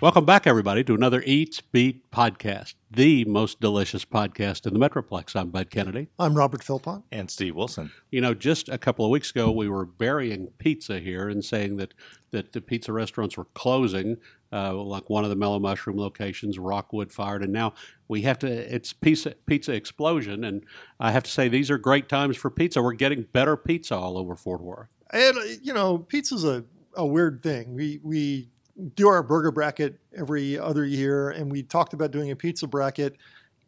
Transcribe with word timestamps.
Welcome 0.00 0.24
back, 0.24 0.46
everybody, 0.46 0.82
to 0.84 0.94
another 0.94 1.22
Eats 1.26 1.60
Beat 1.60 2.10
podcast, 2.10 2.72
the 2.90 3.26
most 3.26 3.60
delicious 3.60 4.02
podcast 4.02 4.66
in 4.66 4.72
the 4.72 4.80
Metroplex. 4.80 5.38
I'm 5.38 5.50
Bud 5.50 5.68
Kennedy. 5.68 6.08
I'm 6.18 6.34
Robert 6.34 6.64
Philpott. 6.64 7.02
And 7.12 7.30
Steve 7.30 7.54
Wilson. 7.54 7.92
You 8.10 8.22
know, 8.22 8.32
just 8.32 8.70
a 8.70 8.78
couple 8.78 9.04
of 9.04 9.10
weeks 9.10 9.28
ago, 9.28 9.50
we 9.50 9.68
were 9.68 9.84
burying 9.84 10.46
pizza 10.56 11.00
here 11.00 11.28
and 11.28 11.44
saying 11.44 11.76
that, 11.76 11.92
that 12.30 12.54
the 12.54 12.62
pizza 12.62 12.94
restaurants 12.94 13.36
were 13.36 13.44
closing, 13.52 14.16
uh, 14.50 14.72
like 14.72 15.10
one 15.10 15.24
of 15.24 15.28
the 15.28 15.36
Mellow 15.36 15.58
Mushroom 15.58 15.98
locations, 15.98 16.58
Rockwood 16.58 17.12
fired, 17.12 17.42
and 17.42 17.52
now 17.52 17.74
we 18.08 18.22
have 18.22 18.38
to, 18.38 18.48
it's 18.74 18.94
pizza, 18.94 19.34
pizza 19.44 19.74
explosion. 19.74 20.44
And 20.44 20.64
I 20.98 21.10
have 21.10 21.24
to 21.24 21.30
say, 21.30 21.48
these 21.48 21.70
are 21.70 21.76
great 21.76 22.08
times 22.08 22.38
for 22.38 22.48
pizza. 22.48 22.80
We're 22.80 22.94
getting 22.94 23.26
better 23.34 23.54
pizza 23.54 23.96
all 23.96 24.16
over 24.16 24.34
Fort 24.34 24.62
Worth. 24.62 24.88
And, 25.12 25.36
uh, 25.36 25.42
you 25.60 25.74
know, 25.74 25.98
pizza's 25.98 26.46
a, 26.46 26.64
a 26.94 27.04
weird 27.04 27.42
thing. 27.42 27.74
We, 27.74 28.00
we, 28.02 28.48
do 28.94 29.08
our 29.08 29.22
burger 29.22 29.50
bracket 29.50 29.98
every 30.16 30.58
other 30.58 30.84
year, 30.84 31.30
and 31.30 31.50
we 31.50 31.62
talked 31.62 31.92
about 31.92 32.10
doing 32.10 32.30
a 32.30 32.36
pizza 32.36 32.66
bracket, 32.66 33.16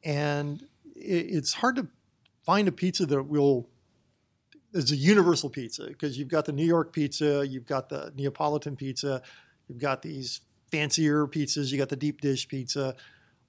and 0.05 0.67
it's 0.95 1.55
hard 1.55 1.77
to 1.77 1.89
find 2.45 2.69
a 2.69 2.73
pizza 2.73 3.07
that 3.07 3.23
will 3.23 3.69
is 4.75 4.91
a 4.91 4.97
universal 4.97 5.51
pizza 5.51 5.87
because 5.87 6.19
you've 6.19 6.29
got 6.29 6.47
the 6.47 6.53
New 6.53 6.65
York 6.65 6.93
pizza, 6.93 7.47
you've 7.47 7.67
got 7.67 7.89
the 7.89 8.13
Neapolitan 8.17 8.75
pizza, 8.75 9.21
you've 9.69 9.79
got 9.79 10.03
these 10.03 10.41
fancier 10.71 11.27
pizzas, 11.27 11.71
you 11.71 11.79
got 11.79 11.91
the 11.91 11.97
deep 11.97 12.21
dish 12.23 12.49
pizza. 12.49 12.97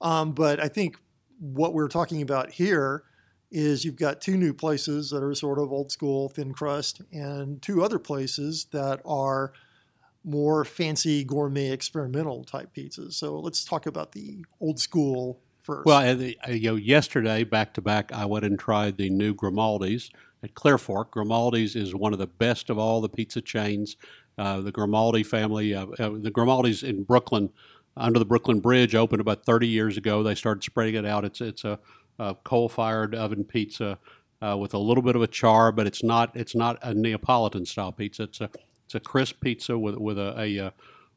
Um, 0.00 0.32
but 0.32 0.60
I 0.60 0.68
think 0.68 0.98
what 1.38 1.72
we're 1.72 1.88
talking 1.88 2.20
about 2.20 2.52
here 2.52 3.04
is 3.50 3.84
you've 3.84 3.96
got 3.96 4.20
two 4.20 4.36
new 4.36 4.52
places 4.52 5.10
that 5.10 5.22
are 5.22 5.34
sort 5.34 5.58
of 5.58 5.72
old 5.72 5.90
school 5.90 6.28
thin 6.28 6.52
crust, 6.52 7.00
and 7.12 7.62
two 7.62 7.82
other 7.82 7.98
places 7.98 8.66
that 8.72 9.00
are 9.06 9.52
more 10.24 10.64
fancy 10.64 11.22
gourmet 11.22 11.70
experimental 11.70 12.44
type 12.44 12.70
pizzas. 12.74 13.14
So 13.14 13.38
let's 13.38 13.64
talk 13.64 13.86
about 13.86 14.12
the 14.12 14.44
old 14.60 14.80
school 14.80 15.40
first. 15.60 15.86
Well, 15.86 15.98
uh, 15.98 16.50
you 16.50 16.70
know, 16.70 16.76
yesterday 16.76 17.44
back 17.44 17.74
to 17.74 17.82
back, 17.82 18.12
I 18.12 18.24
went 18.24 18.44
and 18.44 18.58
tried 18.58 18.96
the 18.96 19.10
new 19.10 19.34
Grimaldi's 19.34 20.10
at 20.42 20.54
Clear 20.54 20.78
Fork. 20.78 21.10
Grimaldi's 21.10 21.76
is 21.76 21.94
one 21.94 22.12
of 22.12 22.18
the 22.18 22.26
best 22.26 22.70
of 22.70 22.78
all 22.78 23.00
the 23.00 23.08
pizza 23.08 23.40
chains. 23.40 23.96
Uh, 24.36 24.60
the 24.60 24.72
Grimaldi 24.72 25.22
family, 25.22 25.74
uh, 25.74 25.86
uh, 25.98 26.10
the 26.18 26.30
Grimaldi's 26.30 26.82
in 26.82 27.04
Brooklyn, 27.04 27.50
under 27.96 28.18
the 28.18 28.24
Brooklyn 28.24 28.60
Bridge, 28.60 28.94
opened 28.94 29.20
about 29.20 29.44
30 29.44 29.68
years 29.68 29.96
ago. 29.96 30.22
They 30.22 30.34
started 30.34 30.64
spreading 30.64 30.96
it 30.96 31.06
out. 31.06 31.24
It's 31.24 31.40
it's 31.40 31.64
a, 31.64 31.78
a 32.18 32.34
coal-fired 32.44 33.14
oven 33.14 33.44
pizza 33.44 33.98
uh, 34.42 34.56
with 34.56 34.74
a 34.74 34.78
little 34.78 35.02
bit 35.02 35.14
of 35.14 35.22
a 35.22 35.26
char, 35.26 35.70
but 35.70 35.86
it's 35.86 36.02
not 36.02 36.34
it's 36.34 36.54
not 36.54 36.78
a 36.82 36.94
Neapolitan 36.94 37.64
style 37.64 37.92
pizza. 37.92 38.24
It's 38.24 38.40
a 38.40 38.50
it's 38.84 38.94
a 38.94 39.00
crisp 39.00 39.40
pizza 39.40 39.78
with 39.78 39.96
with 39.96 40.18
a, 40.18 40.34
a, 40.38 40.56
a 40.56 40.66
uh, 40.66 40.70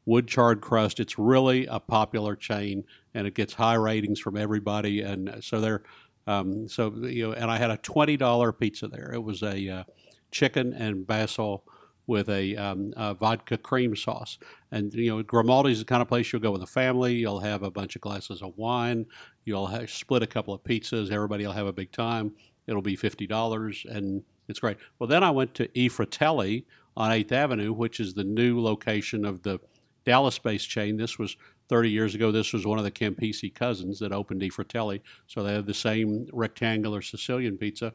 wood 0.06 0.26
charred 0.26 0.60
crust. 0.60 1.00
It's 1.00 1.18
really 1.18 1.66
a 1.66 1.78
popular 1.78 2.34
chain, 2.34 2.84
and 3.14 3.26
it 3.26 3.34
gets 3.34 3.54
high 3.54 3.74
ratings 3.74 4.18
from 4.18 4.36
everybody. 4.36 5.02
And 5.02 5.42
so 5.42 5.60
they're 5.60 5.82
um, 6.26 6.68
so 6.68 6.92
you 7.02 7.28
know, 7.28 7.32
and 7.32 7.50
I 7.50 7.58
had 7.58 7.70
a 7.70 7.76
twenty 7.78 8.16
dollar 8.16 8.52
pizza 8.52 8.88
there. 8.88 9.12
It 9.12 9.22
was 9.22 9.42
a 9.42 9.68
uh, 9.68 9.84
chicken 10.30 10.72
and 10.72 11.06
basil 11.06 11.64
with 12.06 12.30
a, 12.30 12.56
um, 12.56 12.92
a, 12.96 13.12
vodka 13.12 13.58
cream 13.58 13.94
sauce. 13.94 14.38
And 14.72 14.92
you 14.94 15.10
know, 15.10 15.22
Grimaldi's 15.22 15.74
is 15.74 15.78
the 15.80 15.84
kind 15.84 16.00
of 16.00 16.08
place 16.08 16.32
you'll 16.32 16.40
go 16.40 16.50
with 16.50 16.62
a 16.62 16.66
family. 16.66 17.14
You'll 17.14 17.40
have 17.40 17.62
a 17.62 17.70
bunch 17.70 17.96
of 17.96 18.02
glasses 18.02 18.40
of 18.40 18.56
wine. 18.56 19.04
You'll 19.44 19.66
have, 19.66 19.90
split 19.90 20.22
a 20.22 20.26
couple 20.26 20.54
of 20.54 20.64
pizzas. 20.64 21.10
Everybody 21.10 21.46
will 21.46 21.52
have 21.52 21.66
a 21.66 21.72
big 21.72 21.92
time. 21.92 22.32
It'll 22.66 22.82
be 22.82 22.96
fifty 22.96 23.26
dollars, 23.26 23.84
and 23.88 24.22
it's 24.48 24.58
great. 24.58 24.78
Well, 24.98 25.06
then 25.06 25.22
I 25.22 25.30
went 25.30 25.54
to 25.54 25.68
E 25.78 25.88
Fratelli 25.88 26.66
on 26.98 27.12
8th 27.12 27.30
Avenue, 27.30 27.72
which 27.72 28.00
is 28.00 28.12
the 28.12 28.24
new 28.24 28.60
location 28.60 29.24
of 29.24 29.42
the 29.42 29.60
Dallas 30.04 30.38
based 30.38 30.68
chain. 30.68 30.96
This 30.96 31.16
was 31.18 31.36
30 31.68 31.90
years 31.90 32.14
ago. 32.14 32.32
This 32.32 32.52
was 32.52 32.66
one 32.66 32.78
of 32.78 32.84
the 32.84 32.90
Campisi 32.90 33.54
cousins 33.54 34.00
that 34.00 34.12
opened 34.12 34.42
I 34.42 34.48
Fratelli. 34.48 35.00
So 35.28 35.42
they 35.42 35.52
have 35.52 35.66
the 35.66 35.74
same 35.74 36.26
rectangular 36.32 37.00
Sicilian 37.00 37.56
pizza. 37.56 37.92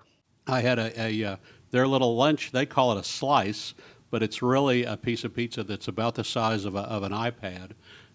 I 0.47 0.61
had 0.61 0.79
a, 0.79 0.99
a 0.99 1.23
uh, 1.23 1.35
their 1.71 1.85
little 1.85 2.15
lunch, 2.15 2.51
they 2.51 2.65
call 2.65 2.93
it 2.93 2.99
a 2.99 3.03
slice, 3.03 3.73
but 4.09 4.23
it's 4.23 4.41
really 4.41 4.85
a 4.85 4.95
piece 4.95 5.25
of 5.25 5.35
pizza 5.35 5.63
that's 5.63 5.87
about 5.87 6.15
the 6.15 6.23
size 6.23 6.63
of, 6.63 6.75
a, 6.75 6.81
of 6.81 7.03
an 7.03 7.11
iPad. 7.11 7.71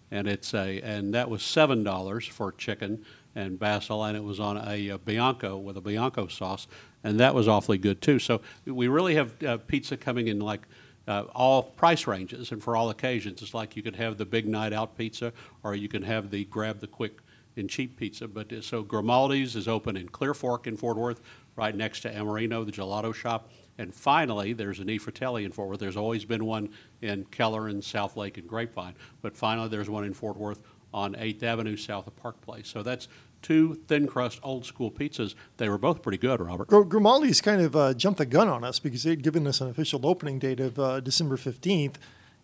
And 0.09 0.27
it's 0.27 0.55
a 0.55 0.81
and 0.81 1.13
that 1.13 1.29
was 1.29 1.43
seven 1.43 1.83
dollars 1.83 2.25
for 2.25 2.51
chicken 2.51 3.05
and 3.35 3.59
basil, 3.59 4.03
and 4.03 4.17
it 4.17 4.23
was 4.23 4.39
on 4.39 4.57
a, 4.57 4.89
a, 4.89 4.97
Bianco 4.97 5.55
with 5.57 5.77
a 5.77 5.81
Bianco 5.81 6.25
sauce, 6.25 6.67
and 7.03 7.19
that 7.19 7.35
was 7.35 7.47
awfully 7.47 7.77
good 7.77 8.01
too. 8.01 8.17
So 8.17 8.41
we 8.65 8.87
really 8.87 9.13
have 9.15 9.43
uh, 9.43 9.57
pizza 9.57 9.97
coming 9.97 10.27
in 10.27 10.39
like 10.39 10.67
uh, 11.09 11.23
all 11.33 11.63
price 11.63 12.05
ranges 12.05 12.51
and 12.51 12.63
for 12.63 12.75
all 12.75 12.91
occasions. 12.91 13.41
It's 13.41 13.55
like 13.55 13.75
you 13.75 13.81
could 13.81 13.95
have 13.95 14.17
the 14.17 14.25
big 14.25 14.47
night 14.47 14.71
out 14.71 14.95
pizza, 14.95 15.33
or 15.63 15.75
you 15.75 15.89
can 15.89 16.03
have 16.03 16.29
the 16.29 16.45
grab 16.45 16.79
the 16.79 16.87
quick 16.87 17.17
and 17.57 17.67
cheap 17.67 17.97
pizza. 17.97 18.27
But 18.27 18.53
uh, 18.53 18.61
so 18.61 18.83
Grimaldi's 18.83 19.55
is 19.55 19.67
open 19.67 19.97
in 19.97 20.07
Clear 20.07 20.35
Fork 20.35 20.67
in 20.67 20.77
Fort 20.77 20.97
Worth, 20.97 21.21
right 21.55 21.75
next 21.75 22.01
to 22.01 22.13
Amorino, 22.13 22.63
the 22.63 22.71
gelato 22.71 23.13
shop. 23.13 23.49
And 23.79 23.93
finally, 23.93 24.53
there's 24.53 24.79
an 24.79 24.89
E 24.89 24.99
Fratelli 24.99 25.45
in 25.45 25.51
Fort 25.51 25.69
Worth. 25.69 25.79
There's 25.79 25.97
always 25.97 26.25
been 26.25 26.45
one 26.45 26.69
in 27.01 27.25
Keller 27.31 27.69
and 27.69 27.83
South 27.83 28.15
Lake 28.15 28.37
and 28.37 28.47
Grapevine, 28.47 28.93
but 29.23 29.35
finally 29.35 29.67
there's 29.67 29.89
one 29.89 30.03
in 30.03 30.13
Fort 30.13 30.37
Worth 30.37 30.59
on 30.93 31.15
8th 31.15 31.43
Avenue 31.43 31.77
south 31.77 32.07
of 32.07 32.15
Park 32.17 32.39
Place. 32.41 32.67
So 32.67 32.83
that's 32.83 33.07
two 33.41 33.75
thin 33.87 34.07
crust 34.07 34.39
old 34.43 34.65
school 34.65 34.91
pizzas. 34.91 35.35
They 35.57 35.69
were 35.69 35.77
both 35.77 36.01
pretty 36.01 36.17
good, 36.17 36.39
Robert. 36.39 36.67
Grimaldi's 36.67 37.41
kind 37.41 37.61
of 37.61 37.75
uh, 37.75 37.93
jumped 37.93 38.19
the 38.19 38.25
gun 38.25 38.47
on 38.47 38.63
us 38.63 38.79
because 38.79 39.03
they'd 39.03 39.23
given 39.23 39.47
us 39.47 39.61
an 39.61 39.69
official 39.69 40.05
opening 40.05 40.39
date 40.39 40.59
of 40.59 40.79
uh, 40.79 40.99
December 40.99 41.37
15th. 41.37 41.95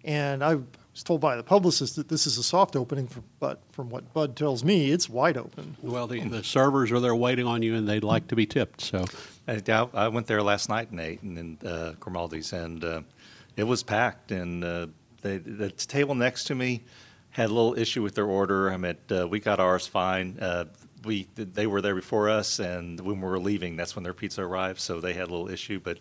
And 0.04 0.44
I 0.44 0.56
was 0.56 1.04
told 1.04 1.20
by 1.20 1.36
the 1.36 1.44
publicist 1.44 1.96
that 1.96 2.10
this 2.10 2.28
is 2.28 2.38
a 2.38 2.44
soft 2.44 2.76
opening, 2.76 3.08
for, 3.08 3.22
but 3.40 3.62
from 3.72 3.90
what 3.90 4.14
Bud 4.14 4.36
tells 4.36 4.64
me, 4.64 4.92
it's 4.92 5.10
wide 5.10 5.36
open. 5.36 5.76
Well, 5.82 6.08
the, 6.08 6.22
the 6.22 6.44
servers 6.44 6.92
are 6.92 7.00
there 7.00 7.16
waiting 7.16 7.48
on 7.48 7.62
you 7.64 7.76
and 7.76 7.88
they'd 7.88 8.04
like 8.04 8.28
to 8.28 8.36
be 8.36 8.46
tipped. 8.46 8.82
So 8.82 9.06
I, 9.48 9.62
I 9.94 10.08
went 10.08 10.28
there 10.28 10.44
last 10.44 10.70
night 10.70 10.92
and 10.92 11.00
ate 11.00 11.24
in 11.24 11.58
uh, 11.66 11.94
Grimaldi's, 12.00 12.54
and 12.54 12.84
uh, 12.84 13.02
it 13.58 13.64
was 13.64 13.84
packed. 13.84 14.32
And 14.32 14.64
uh, 14.64 14.88
they, 15.22 15.38
the 15.40 15.72
table 15.72 16.16
next 16.16 16.46
to 16.46 16.56
me, 16.56 16.84
had 17.36 17.50
a 17.50 17.54
little 17.54 17.78
issue 17.78 18.02
with 18.02 18.16
their 18.16 18.28
order. 18.28 18.72
I 18.72 18.78
mean, 18.78 18.96
uh, 19.12 19.28
we 19.28 19.42
got 19.42 19.60
ours 19.60 19.86
fine. 19.86 20.38
Uh, 20.40 20.66
we 21.06 21.28
they 21.36 21.68
were 21.68 21.82
there 21.82 21.96
before 21.96 22.30
us, 22.30 22.60
and 22.60 23.00
when 23.00 23.22
we 23.22 23.28
were 23.28 23.40
leaving, 23.40 23.76
that's 23.76 23.96
when 23.96 24.04
their 24.04 24.14
pizza 24.14 24.42
arrived. 24.42 24.80
So 24.80 25.00
they 25.00 25.14
had 25.14 25.28
a 25.28 25.32
little 25.32 25.50
issue, 25.50 25.80
but 25.80 26.00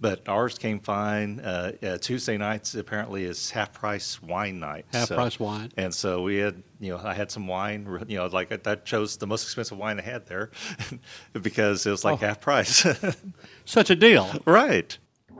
but 0.00 0.28
ours 0.28 0.58
came 0.58 0.80
fine. 0.80 1.40
Uh, 1.40 1.72
uh, 1.82 1.98
Tuesday 1.98 2.36
nights 2.36 2.74
apparently 2.74 3.24
is 3.24 3.50
half 3.50 3.72
price 3.72 4.20
wine 4.22 4.60
night. 4.60 4.84
Half 4.92 5.08
so, 5.08 5.14
price 5.14 5.40
wine. 5.40 5.72
And 5.76 5.94
so 5.94 6.22
we 6.22 6.36
had, 6.36 6.62
you 6.80 6.90
know, 6.92 7.00
I 7.02 7.14
had 7.14 7.30
some 7.30 7.46
wine. 7.46 7.86
You 8.06 8.18
know, 8.18 8.26
like 8.26 8.62
that 8.62 8.84
chose 8.84 9.16
the 9.16 9.26
most 9.26 9.44
expensive 9.44 9.78
wine 9.78 9.98
I 9.98 10.02
had 10.02 10.26
there 10.26 10.50
because 11.32 11.86
it 11.86 11.90
was 11.90 12.04
like 12.04 12.22
oh. 12.22 12.26
half 12.26 12.40
price. 12.40 12.86
Such 13.64 13.90
a 13.90 13.96
deal, 13.96 14.30
right? 14.44 14.96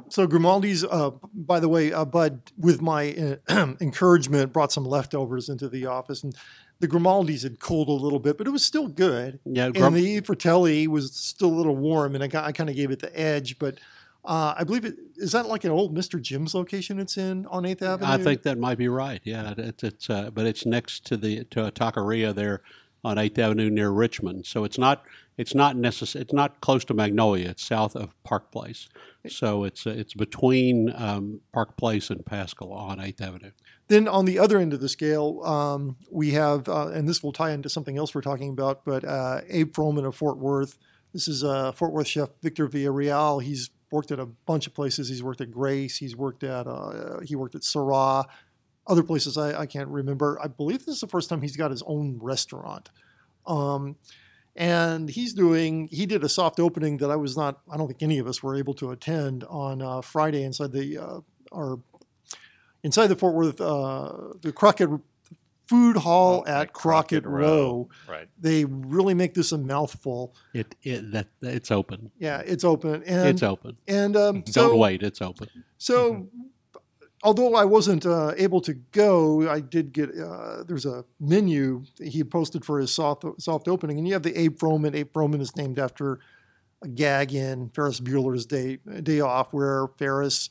So 0.09 0.27
Grimaldi's, 0.27 0.85
uh, 0.85 1.11
by 1.35 1.59
the 1.59 1.69
way, 1.69 1.93
uh, 1.93 2.05
Bud, 2.05 2.41
with 2.57 2.81
my 2.81 3.39
uh, 3.49 3.75
encouragement, 3.81 4.53
brought 4.53 4.73
some 4.73 4.85
leftovers 4.85 5.49
into 5.49 5.69
the 5.69 5.87
office, 5.87 6.23
and 6.23 6.35
the 6.81 6.87
Grimaldi's 6.87 7.43
had 7.43 7.59
cooled 7.59 7.89
a 7.89 7.93
little 7.93 8.19
bit, 8.19 8.37
but 8.37 8.47
it 8.47 8.51
was 8.51 8.65
still 8.65 8.89
good. 8.89 9.41
Yeah, 9.45 9.71
Grum- 9.71 9.95
and 9.95 10.05
the 10.05 10.21
Fratelli 10.21 10.87
was 10.87 11.13
still 11.13 11.49
a 11.49 11.57
little 11.57 11.77
warm, 11.77 12.15
and 12.15 12.23
I, 12.23 12.47
I 12.47 12.53
kind 12.53 12.69
of 12.69 12.77
gave 12.77 12.91
it 12.91 13.01
the 13.01 13.19
edge. 13.19 13.59
But 13.59 13.79
uh, 14.25 14.55
I 14.57 14.65
believe 14.65 14.85
it 14.85 14.97
is 15.17 15.33
that 15.33 15.47
like 15.47 15.65
an 15.65 15.71
old 15.71 15.95
Mister 15.95 16.19
Jim's 16.19 16.55
location. 16.55 16.99
It's 16.99 17.17
in 17.17 17.47
on 17.47 17.65
Eighth 17.65 17.83
Avenue. 17.83 18.11
I 18.11 18.19
think 18.19 18.43
that 18.43 18.59
might 18.59 18.79
be 18.79 18.89
right. 18.89 19.21
Yeah, 19.25 19.55
it's, 19.57 19.83
it's 19.83 20.11
uh, 20.11 20.31
but 20.31 20.47
it's 20.47 20.67
next 20.67 21.07
to 21.07 21.17
the 21.17 21.45
to 21.45 21.67
a 21.67 21.73
taqueria 21.73 22.35
there 22.35 22.63
on 23.07 23.19
Eighth 23.19 23.39
Avenue 23.39 23.71
near 23.71 23.91
Richmond. 23.91 24.47
So 24.47 24.65
it's 24.65 24.79
not 24.79 25.05
it's 25.39 25.55
not 25.55 25.77
necess- 25.77 26.17
It's 26.17 26.33
not 26.33 26.61
close 26.61 26.85
to 26.87 26.95
Magnolia. 26.95 27.51
It's 27.51 27.63
south 27.63 27.95
of 27.95 28.21
Park 28.25 28.51
Place. 28.51 28.89
So 29.29 29.65
it's 29.65 29.87
it's 29.87 30.15
between 30.15 30.93
um, 30.95 31.41
Park 31.53 31.77
Place 31.77 32.11
and 32.11 32.25
Pascal 32.27 32.73
on 32.73 33.01
Eighth 33.01 33.21
Avenue. 33.21 33.53
Then 33.89 34.09
on 34.09 34.25
the 34.25 34.39
other 34.39 34.59
end 34.59 34.73
of 34.73 34.81
the 34.81 34.89
scale, 34.89 35.45
um, 35.45 35.97
we 36.11 36.33
have, 36.33 36.69
uh, 36.69 36.89
and 36.89 37.09
this 37.09 37.23
will 37.23 37.33
tie 37.33 37.53
into 37.53 37.69
something 37.69 37.97
else 37.97 38.15
we're 38.15 38.21
talking 38.21 38.51
about, 38.51 38.85
but 38.85 39.05
uh, 39.05 39.43
Abe 39.49 39.73
Froman 39.73 40.05
of 40.05 40.17
Fort 40.17 40.39
Worth. 40.39 40.77
This 41.13 41.29
is 41.29 41.45
uh, 41.45 41.71
Fort 41.71 41.93
Worth 41.93 42.09
chef 42.09 42.31
Victor 42.43 42.67
Villarreal. 42.69 43.41
He's 43.43 43.71
worked 43.93 44.11
at 44.11 44.19
a 44.19 44.27
bunch 44.27 44.67
of 44.67 44.75
places. 44.75 45.09
He's 45.09 45.23
worked 45.23 45.41
at 45.41 45.53
Grace. 45.53 45.97
He's 45.99 46.17
worked 46.17 46.43
at 46.43 46.67
uh, 46.67 47.21
he 47.21 47.37
worked 47.37 47.55
at 47.55 47.63
Syrah. 47.63 48.25
Other 48.87 49.03
places 49.03 49.37
I, 49.37 49.63
I, 49.63 49.67
can't 49.67 49.89
remember. 49.89 50.39
I 50.41 50.47
believe 50.47 50.87
this 50.87 50.95
is 50.97 51.01
the 51.01 51.09
first 51.09 51.29
time 51.29 51.43
he's 51.43 51.57
got 51.57 51.73
his 51.73 51.83
own 51.87 52.19
restaurant. 52.21 52.91
Um, 53.47 53.97
and 54.57 55.11
he's 55.11 55.35
doing 55.35 55.89
he 55.93 56.07
did 56.07 56.25
a 56.25 56.29
soft 56.29 56.59
opening 56.59 56.97
that 56.97 57.11
i 57.11 57.17
was 57.17 57.37
not 57.37 57.61
i 57.71 57.77
don't 57.77 57.87
think 57.87 58.03
any 58.03 58.19
of 58.19 58.27
us 58.27 58.43
were 58.43 58.57
able 58.57 58.75
to 58.75 58.91
attend 58.91 59.45
on 59.45 59.83
uh, 59.83 60.01
friday 60.01 60.43
inside 60.43 60.73
the 60.73 60.99
uh, 60.99 61.21
our 61.53 61.79
inside 62.83 63.09
the 63.09 63.17
fort 63.17 63.35
worth 63.35 63.61
uh, 63.61 64.13
the 64.41 64.53
crockett 64.53 64.89
food 65.69 65.97
hall 65.97 66.45
oh, 66.47 66.51
at 66.51 66.73
crockett, 66.73 67.25
crockett 67.25 67.27
row. 67.27 67.41
row. 67.43 67.89
right 68.09 68.29
they 68.39 68.65
really 68.65 69.15
make 69.15 69.35
this 69.35 69.53
a 69.53 69.59
mouthful 69.59 70.35
it, 70.55 70.75
it 70.83 71.11
that 71.13 71.27
it's 71.43 71.71
open 71.71 72.11
yeah 72.19 72.41
it's 72.47 72.65
open 72.65 73.03
and 73.05 73.29
it's 73.29 73.43
open 73.43 73.77
and 73.87 74.17
um, 74.17 74.41
don't 74.43 74.53
so, 74.53 74.77
wait 74.77 75.03
it's 75.03 75.21
open 75.21 75.49
so 75.77 76.13
mm-hmm 76.15 76.47
although 77.27 77.57
I 77.57 77.65
wasn't 77.65 78.07
uh, 78.07 78.33
able 78.37 78.61
to 78.61 78.75
go, 78.93 79.51
I 79.51 79.59
did 79.59 79.93
get 79.93 80.17
uh, 80.17 80.63
there's 80.63 80.87
a 80.87 81.05
menu 81.19 81.83
he 82.01 82.23
posted 82.23 82.65
for 82.65 82.79
his 82.79 82.93
soft 82.95 83.25
soft 83.39 83.67
opening, 83.67 83.99
and 83.99 84.07
you 84.07 84.15
have 84.15 84.23
the 84.23 84.39
Abe 84.39 84.57
Froman. 84.57 84.95
Abe 84.95 85.13
Froman 85.13 85.41
is 85.41 85.57
named 85.57 85.79
after 85.81 86.21
a 86.83 86.89
gag 86.89 87.35
in 87.35 87.71
Ferris 87.71 88.01
Bueller's 88.01 88.47
Day 88.47 88.79
Day 89.03 89.21
Off, 89.21 89.53
where 89.53 89.89
Ferris 89.99 90.51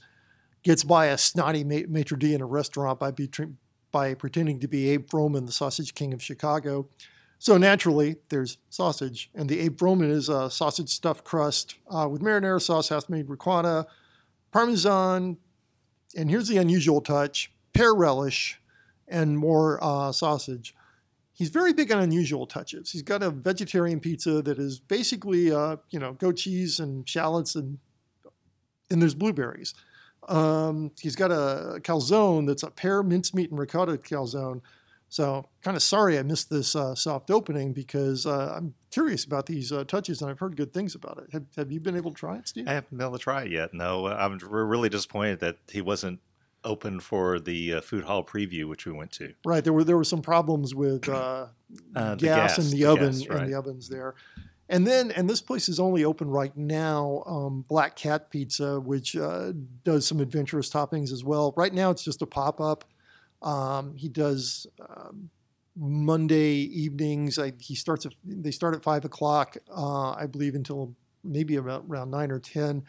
gets 0.64 0.84
by 0.84 1.06
a 1.06 1.18
snotty 1.18 1.64
ma- 1.64 1.88
maitre 1.88 2.18
d 2.18 2.34
in 2.34 2.42
a 2.42 2.46
restaurant 2.46 3.00
by 3.00 3.14
by 3.92 4.14
pretending 4.14 4.60
to 4.60 4.68
be 4.68 4.90
Abe 4.90 5.08
Froman, 5.08 5.46
the 5.46 5.54
Sausage 5.54 5.94
King 5.96 6.14
of 6.14 6.22
Chicago. 6.22 6.90
So 7.40 7.58
naturally, 7.58 8.18
there's 8.30 8.58
sausage, 8.70 9.30
and 9.34 9.48
the 9.48 9.60
Abe 9.62 9.78
Froman 9.78 10.12
is 10.12 10.28
a 10.28 10.50
sausage 10.52 10.90
stuffed 10.90 11.24
crust 11.24 11.76
uh, 11.90 12.08
with 12.10 12.22
marinara 12.22 12.62
sauce, 12.62 12.90
half-made 12.90 13.30
ricotta, 13.30 13.88
parmesan, 14.52 15.38
and 16.16 16.30
here's 16.30 16.48
the 16.48 16.58
unusual 16.58 17.02
touch: 17.02 17.52
pear 17.74 17.94
relish 17.94 18.60
and 19.08 19.38
more 19.38 19.80
uh, 19.84 20.12
sausage. 20.12 20.76
He's 21.34 21.50
very 21.50 21.74
big 21.74 21.92
on 21.92 22.02
unusual 22.02 22.48
touches. 22.48 22.92
He's 22.92 23.02
got 23.02 23.22
a 23.22 23.30
vegetarian 23.30 24.00
pizza 24.00 24.42
that 24.42 24.58
is 24.58 24.80
basically, 24.80 25.52
uh, 25.52 25.78
you 25.90 26.00
know, 26.00 26.14
goat 26.14 26.38
cheese 26.38 26.80
and 26.80 27.08
shallots 27.08 27.56
and 27.56 27.80
and 28.90 29.02
there's 29.02 29.16
blueberries. 29.16 29.74
Um, 30.28 30.92
he's 31.00 31.16
got 31.16 31.32
a 31.32 31.80
calzone 31.82 32.48
that's 32.48 32.64
a 32.64 32.72
pear 32.72 33.04
mincemeat 33.04 33.52
and 33.52 33.60
ricotta 33.60 33.98
calzone. 33.98 34.62
So 35.10 35.48
kind 35.62 35.78
of 35.78 35.84
sorry 35.84 36.20
I 36.20 36.24
missed 36.24 36.50
this 36.50 36.76
uh, 36.76 36.96
soft 36.96 37.32
opening 37.32 37.74
because 37.74 38.26
uh, 38.26 38.56
I'm 38.58 38.74
curious 38.92 39.24
about 39.24 39.46
these 39.46 39.72
uh, 39.72 39.84
touches 39.86 40.22
and 40.22 40.30
I've 40.30 40.40
heard 40.40 40.58
good 40.58 40.74
things 40.74 40.96
about 40.96 41.20
it. 41.20 41.32
Have, 41.32 41.46
have 41.56 41.72
you 41.72 41.80
been 41.80 41.96
able 41.96 42.12
to 42.12 42.18
try 42.18 42.38
it, 42.38 42.48
Steve? 42.48 42.68
I 42.68 42.74
haven't 42.74 42.98
been 42.98 43.06
able 43.06 43.18
to 43.18 43.24
try 43.24 43.44
it 43.44 43.52
yet. 43.52 43.74
No, 43.74 44.08
I'm 44.08 44.38
really 44.40 44.90
disappointed 44.90 45.40
that 45.40 45.58
he 45.72 45.82
wasn't 45.82 46.20
open 46.66 47.00
for 47.00 47.40
the 47.40 47.76
uh, 47.76 47.82
food 47.82 48.04
hall 48.04 48.24
preview, 48.24 48.68
which 48.68 48.86
we 48.86 48.92
went 48.92 49.12
to. 49.14 49.34
Right. 49.46 49.64
There 49.64 49.72
were 49.72 49.84
there 49.84 49.98
were 49.98 50.04
some 50.04 50.22
problems 50.22 50.74
with 50.74 51.08
uh, 51.08 51.48
Uh, 51.96 52.16
gas, 52.16 52.56
the 52.56 52.62
in 52.62 52.70
the, 52.70 52.78
the 52.78 52.86
oven 52.86 53.20
gas, 53.20 53.26
in 53.26 53.50
the 53.50 53.58
ovens 53.58 53.90
there. 53.90 54.16
And 54.70 54.86
then, 54.88 55.12
and 55.12 55.30
this 55.30 55.42
place 55.42 55.70
is 55.70 55.80
only 55.80 56.04
open 56.04 56.30
right 56.30 56.56
now. 56.56 57.24
Um, 57.26 57.66
Black 57.68 57.96
Cat 57.96 58.32
Pizza, 58.32 58.80
which 58.80 59.16
uh, 59.16 59.52
does 59.84 60.08
some 60.08 60.20
adventurous 60.20 60.70
toppings 60.70 61.12
as 61.12 61.24
well. 61.24 61.54
Right 61.56 61.74
now, 61.74 61.92
it's 61.92 62.04
just 62.04 62.22
a 62.22 62.26
pop 62.26 62.60
up. 62.60 62.86
Um, 63.46 63.96
he 63.96 64.10
does 64.10 64.68
um, 64.90 65.30
Monday 65.78 66.52
evenings. 66.54 67.40
I, 67.40 67.54
he 67.60 67.76
starts. 67.76 68.06
At, 68.06 68.14
they 68.26 68.52
start 68.52 68.76
at 68.76 68.84
five 68.84 69.06
o'clock, 69.06 69.56
uh, 69.76 70.12
I 70.12 70.26
believe, 70.26 70.56
until 70.56 70.94
maybe 71.24 71.56
about 71.56 71.86
around 71.88 72.12
nine 72.12 72.32
or 72.32 72.40
ten. 72.40 72.84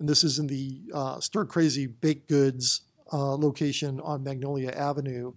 And 0.00 0.08
this 0.08 0.24
is 0.24 0.38
in 0.38 0.46
the 0.46 0.80
uh, 0.94 1.20
Stir 1.20 1.44
Crazy 1.44 1.86
Baked 1.86 2.28
Goods 2.28 2.82
uh, 3.12 3.34
location 3.36 4.00
on 4.00 4.22
Magnolia 4.22 4.70
Avenue. 4.70 5.32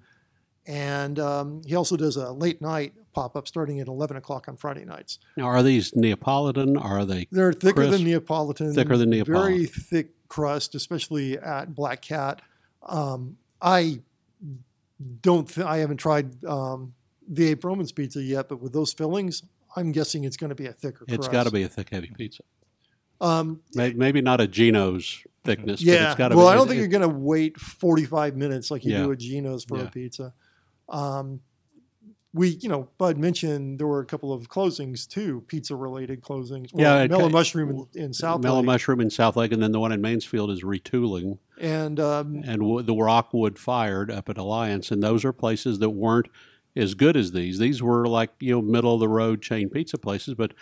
And 0.67 1.19
um, 1.19 1.61
he 1.65 1.75
also 1.75 1.97
does 1.97 2.15
a 2.15 2.31
late 2.31 2.61
night 2.61 2.93
pop 3.13 3.35
up 3.35 3.47
starting 3.47 3.79
at 3.79 3.87
11 3.87 4.17
o'clock 4.17 4.47
on 4.47 4.55
Friday 4.55 4.85
nights. 4.85 5.19
Now, 5.35 5.45
are 5.45 5.63
these 5.63 5.95
Neapolitan? 5.95 6.77
Are 6.77 7.03
they? 7.03 7.27
They're 7.31 7.51
thicker 7.51 7.81
Crisp, 7.81 7.91
than 7.93 8.03
Neapolitan. 8.03 8.73
thicker 8.73 8.95
than 8.95 9.09
Neapolitan. 9.09 9.51
Very 9.51 9.65
thick 9.65 10.27
crust, 10.27 10.75
especially 10.75 11.37
at 11.37 11.73
Black 11.75 12.01
Cat. 12.01 12.41
Um, 12.83 13.37
I 13.61 14.01
don't. 15.21 15.47
Th- 15.47 15.65
I 15.65 15.77
haven't 15.77 15.97
tried 15.97 16.43
um, 16.45 16.93
the 17.27 17.47
Abe 17.49 17.61
Froman's 17.61 17.91
pizza 17.91 18.21
yet, 18.21 18.49
but 18.49 18.61
with 18.61 18.73
those 18.73 18.93
fillings, 18.93 19.43
I'm 19.75 19.91
guessing 19.91 20.23
it's 20.23 20.37
going 20.37 20.49
to 20.49 20.55
be 20.55 20.65
a 20.67 20.73
thicker. 20.73 21.05
It's 21.07 21.27
got 21.27 21.43
to 21.45 21.51
be 21.51 21.63
a 21.63 21.67
thick, 21.69 21.89
heavy 21.91 22.11
pizza. 22.15 22.43
Um, 23.19 23.61
May- 23.75 23.93
Maybe 23.93 24.21
not 24.21 24.41
a 24.41 24.47
Geno's 24.47 25.19
thickness, 25.43 25.81
but 25.81 25.85
yeah. 25.93 26.07
it's 26.11 26.17
got 26.17 26.29
to 26.29 26.35
well, 26.37 26.47
be. 26.47 26.51
I 26.51 26.55
don't 26.55 26.65
it- 26.65 26.69
think 26.69 26.77
it- 26.77 26.81
you're 26.81 26.99
going 26.99 27.01
to 27.09 27.17
wait 27.19 27.59
45 27.59 28.35
minutes 28.35 28.71
like 28.71 28.83
you 28.83 28.93
Yeah. 28.93 29.03
do 29.03 29.11
at 29.11 29.19
Geno's 29.19 29.63
for 29.63 29.77
Yeah. 29.77 29.83
a 29.83 29.89
pizza. 29.91 30.33
Um, 30.89 31.41
we, 32.33 32.49
you 32.61 32.69
know, 32.69 32.87
Bud 32.97 33.17
mentioned 33.17 33.77
there 33.79 33.87
were 33.87 33.99
a 33.99 34.05
couple 34.05 34.31
of 34.31 34.47
closings 34.49 35.07
too, 35.07 35.43
pizza 35.47 35.75
related 35.75 36.21
closings. 36.21 36.69
Yeah, 36.73 36.93
Well, 36.95 37.01
it 37.03 37.11
Mellow 37.11 37.29
Mushroom 37.29 37.87
in, 37.93 38.03
in 38.03 38.13
South 38.13 38.41
Mellow. 38.41 38.63
Mushroom 38.63 39.01
in 39.01 39.09
South 39.09 39.35
Lake, 39.35 39.51
and 39.51 39.61
then 39.61 39.73
the 39.73 39.79
one 39.81 39.91
in 39.91 39.99
Mansfield 40.01 40.49
is 40.49 40.63
retooling, 40.63 41.39
and 41.61 41.99
um, 41.99 42.41
and 42.45 42.63
wo- 42.63 42.81
the 42.81 42.95
Rockwood 42.95 43.57
Fired 43.57 44.11
up 44.11 44.27
at 44.27 44.37
Alliance, 44.37 44.91
and 44.91 45.01
those 45.01 45.23
are 45.23 45.31
places 45.31 45.79
that 45.79 45.91
weren't 45.91 46.27
as 46.75 46.95
good 46.95 47.15
as 47.15 47.31
these. 47.31 47.59
These 47.59 47.81
were 47.81 48.07
like 48.07 48.31
you 48.39 48.53
know 48.53 48.61
middle 48.61 48.95
of 48.95 48.99
the 48.99 49.07
road 49.07 49.41
chain 49.41 49.69
pizza 49.69 49.97
places, 49.97 50.33
but 50.33 50.53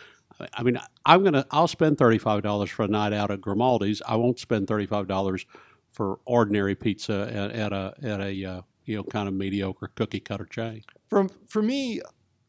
I 0.54 0.62
mean 0.64 0.80
I'm 1.06 1.24
gonna 1.24 1.46
I'll 1.52 1.68
spend 1.68 1.98
thirty 1.98 2.18
five 2.18 2.44
dollars 2.44 2.70
for 2.70 2.84
a 2.84 2.88
night 2.88 3.14
out 3.14 3.32
at 3.32 3.42
Grimaldi's. 3.42 4.02
I 4.08 4.18
won't 4.18 4.40
spend 4.40 4.68
thirty 4.68 4.86
five 4.86 5.08
dollars 5.08 5.46
for 5.92 6.20
ordinary 6.26 6.76
pizza 6.76 7.30
at, 7.34 7.52
at 7.52 7.74
a 7.74 7.94
at 8.04 8.20
a 8.20 8.46
uh, 8.46 8.62
you 8.86 8.98
know 8.98 9.04
kind 9.04 9.28
of 9.28 9.34
mediocre 9.34 9.92
cookie 9.96 10.20
cutter 10.20 10.46
chain. 10.46 10.84
from 11.10 11.30
for 11.48 11.62
me, 11.62 12.02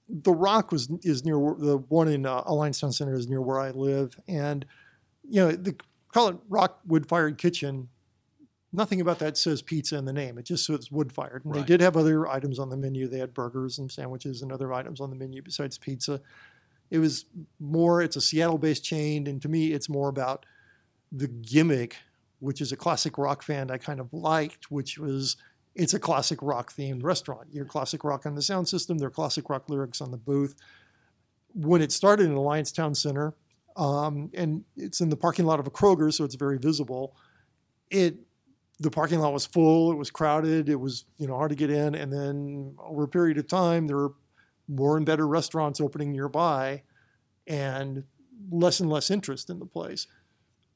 the 0.09 0.33
Rock 0.33 0.73
was 0.73 0.91
is 1.03 1.25
near 1.25 1.37
the 1.37 1.79
one 1.89 2.09
in 2.09 2.27
uh, 2.27 2.43
Alliance 2.47 2.81
Town 2.81 2.93
Center 2.93 3.15
is 3.15 3.29
near 3.29 3.41
where 3.41 3.61
I 3.61 3.71
live, 3.71 4.19
and 4.27 4.67
you 5.23 5.41
know 5.45 5.53
the 5.53 5.77
call 6.13 6.29
it 6.29 6.37
Rock 6.49 6.81
Wood 6.85 7.07
Fired 7.07 7.39
Kitchen. 7.39 7.89
Nothing 8.73 9.01
about 9.01 9.19
that 9.19 9.37
says 9.37 9.63
pizza 9.63 9.97
in 9.97 10.05
the 10.05 10.13
name. 10.13 10.39
It 10.39 10.45
just 10.45 10.65
says 10.65 10.93
wood 10.93 11.13
fired. 11.13 11.45
And 11.45 11.55
Right. 11.55 11.61
They 11.61 11.67
did 11.67 11.81
have 11.81 11.97
other 11.97 12.29
items 12.29 12.59
on 12.59 12.71
the 12.71 12.77
menu. 12.77 13.09
They 13.09 13.19
had 13.19 13.35
burgers 13.35 13.79
and 13.79 13.91
sandwiches 13.91 14.43
and 14.43 14.53
other 14.53 14.73
items 14.73 15.01
on 15.01 15.11
the 15.11 15.17
menu 15.17 15.43
besides 15.43 15.77
pizza. 15.77 16.21
It 16.91 16.99
was 16.99 17.27
more. 17.59 18.01
It's 18.03 18.17
a 18.17 18.21
Seattle-based 18.21 18.85
chain, 18.85 19.27
and 19.27 19.41
to 19.43 19.49
me, 19.49 19.73
it's 19.73 19.89
more 19.89 20.09
about 20.09 20.47
the 21.11 21.29
gimmick, 21.29 21.97
which 22.39 22.61
is 22.61 22.73
a 22.73 22.77
classic 22.77 23.19
rock 23.19 23.43
fan 23.43 23.71
I 23.71 23.79
kind 23.79 24.01
of 24.01 24.13
liked, 24.13 24.71
which 24.71 24.99
was 24.99 25.37
it's 25.75 25.95
a 25.95 26.01
classic 26.01 26.41
rock 26.43 26.73
themed 26.73 27.03
restaurant. 27.03 27.49
You're 27.53 27.65
classic 27.65 28.03
rock 28.05 28.27
on 28.27 28.35
the 28.35 28.43
sound 28.43 28.69
system, 28.69 28.99
there 28.99 29.09
are 29.09 29.13
classic 29.13 29.49
rock 29.49 29.69
lyrics 29.69 30.01
on 30.01 30.11
the 30.11 30.17
booth. 30.17 30.55
When 31.55 31.81
it 31.81 31.93
started 31.93 32.27
in 32.27 32.33
Alliance 32.33 32.71
Town 32.73 32.95
Center, 32.95 33.35
um, 33.77 34.31
and 34.35 34.65
it's 34.77 35.01
in 35.01 35.11
the 35.11 35.17
parking 35.17 35.47
lot 35.47 35.61
of 35.61 35.67
a 35.67 35.71
Kroger, 35.71 36.13
so 36.13 36.25
it's 36.25 36.35
very 36.35 36.59
visible. 36.59 37.17
It 37.89 38.17
the 38.81 38.91
parking 38.91 39.21
lot 39.21 39.33
was 39.33 39.45
full, 39.47 39.93
it 39.93 39.97
was 39.97 40.11
crowded, 40.11 40.69
it 40.69 40.81
was 40.81 41.05
you 41.19 41.27
know 41.27 41.37
hard 41.37 41.51
to 41.51 41.57
get 41.57 41.71
in, 41.71 41.95
and 41.95 42.13
then 42.13 42.75
over 42.83 43.05
a 43.05 43.09
period 43.09 43.39
of 43.39 43.47
time, 43.47 43.87
there 43.87 43.97
were 43.97 44.15
more 44.69 44.97
and 44.97 45.05
better 45.07 45.27
restaurants 45.29 45.81
opening 45.81 46.11
nearby, 46.13 46.83
and 47.47 48.05
less 48.51 48.81
and 48.81 48.91
less 48.91 49.11
interest 49.11 49.51
in 49.51 49.59
the 49.59 49.67
place. 49.67 50.07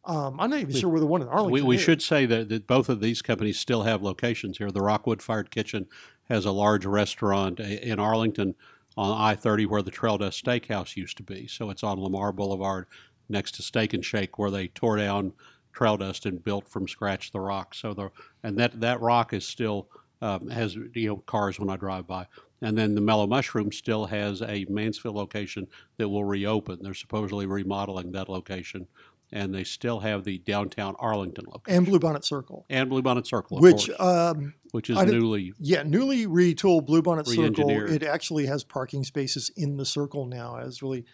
Um, 0.05 0.39
I'm 0.39 0.51
not 0.51 0.61
even 0.61 0.75
We- 0.75 0.81
sure 0.81 0.91
where 0.91 1.01
the 1.01 1.06
one 1.06 1.23
in 1.23 1.29
Arlington. 1.29 1.53
We, 1.53 1.77
we 1.77 1.79
should 1.79 2.03
say 2.03 2.27
that, 2.27 2.51
that 2.51 2.67
both 2.67 2.90
of 2.90 3.00
these 3.00 3.23
companies 3.23 3.59
still 3.59 3.85
have 3.85 4.02
locations 4.02 4.59
here. 4.59 4.71
The 4.71 4.83
Rockwood 4.83 5.23
Fired 5.23 5.50
Kitchen 5.50 5.87
has 6.28 6.45
a 6.45 6.50
large 6.50 6.85
restaurant 6.85 7.59
in 7.59 7.99
Arlington 7.99 8.55
on 8.99 9.19
I 9.19 9.35
30 9.35 9.64
where 9.67 9.81
the 9.81 9.90
Trail 9.90 10.19
Dust 10.19 10.45
Steakhouse 10.45 10.95
used 10.95 11.17
to 11.17 11.23
be. 11.23 11.47
So 11.47 11.71
it's 11.71 11.83
on 11.83 11.99
Lamar 12.00 12.33
Boulevard 12.33 12.87
next 13.31 13.52
to 13.55 13.62
Steak 13.62 13.95
and 13.95 14.05
Shake 14.05 14.38
where 14.38 14.50
they 14.50 14.69
tore 14.69 14.99
down 14.99 15.33
Trail 15.75 15.97
Dust 15.97 16.25
and 16.25 16.43
built 16.43 16.69
from 16.69 16.88
scratch 16.88 17.33
the 17.33 17.40
rock. 17.40 17.75
So 17.75 17.93
the 17.93 18.11
and 18.43 18.59
that, 18.59 18.81
that 18.81 19.00
rock 19.00 19.33
is 19.33 19.47
still 19.47 19.88
um, 20.23 20.49
has 20.49 20.75
you 20.75 21.09
know 21.09 21.16
cars 21.19 21.59
when 21.59 21.69
I 21.69 21.76
drive 21.76 22.07
by. 22.07 22.26
And 22.62 22.78
then 22.78 22.95
the 22.95 23.02
Mellow 23.02 23.26
Mushroom 23.26 23.73
still 23.73 24.07
has 24.07 24.40
a 24.40 24.64
Mansfield 24.71 25.14
location 25.14 25.66
that 25.99 26.09
will 26.09 26.25
reopen. 26.25 26.78
They're 26.81 26.95
supposedly 26.95 27.45
remodeling 27.45 28.12
that 28.12 28.31
location. 28.31 28.87
And 29.33 29.52
they 29.52 29.64
still 29.64 30.00
have 30.00 30.23
the 30.23 30.38
downtown 30.38 30.95
Arlington 30.99 31.47
location 31.47 31.78
and 31.78 31.87
Bluebonnet 31.87 32.25
Circle, 32.25 32.66
and 32.71 32.88
Bluebonnet 32.88 33.26
Circle, 33.26 33.57
of 33.57 33.62
which 33.62 33.88
course, 33.88 34.00
um, 34.00 34.54
which 34.71 34.88
is 34.90 34.97
newly. 34.97 35.52
Yeah, 35.59 35.83
newly 35.83 36.26
retooled 36.26 36.87
Bluebonnet 36.87 37.26
Circle. 37.26 37.69
It 37.90 38.04
actually 38.04 38.47
has 38.47 38.62
parking 38.62 39.02
spaces 39.02 39.50
in 39.57 39.76
the 39.76 39.85
circle 39.85 40.26
now. 40.26 40.59
As 40.59 40.83
really, 40.83 41.04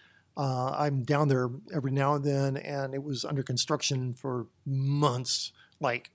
uh, 0.40 0.74
I'm 0.78 1.02
down 1.02 1.28
there 1.28 1.50
every 1.70 1.90
now 1.90 2.14
and 2.14 2.24
then, 2.24 2.56
and 2.56 2.94
it 2.94 3.02
was 3.02 3.26
under 3.26 3.42
construction 3.42 4.14
for 4.14 4.46
months. 4.64 5.52
Like, 5.80 6.10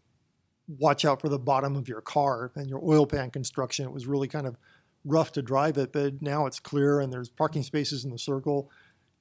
watch 0.68 1.06
out 1.06 1.22
for 1.22 1.30
the 1.30 1.38
bottom 1.38 1.76
of 1.76 1.88
your 1.88 2.02
car 2.02 2.52
and 2.56 2.68
your 2.68 2.84
oil 2.84 3.06
pan 3.06 3.30
construction. 3.30 3.86
It 3.86 3.92
was 3.92 4.08
really 4.08 4.28
kind 4.28 4.48
of 4.48 4.58
rough 5.04 5.32
to 5.34 5.44
drive 5.44 5.78
it, 5.78 5.94
but 5.94 6.24
now 6.24 6.48
it's 6.48 6.60
clear 6.60 7.00
and 7.00 7.14
there's 7.14 7.30
parking 7.30 7.62
spaces 7.62 8.04
in 8.04 8.10
the 8.10 8.18
circle. 8.18 8.72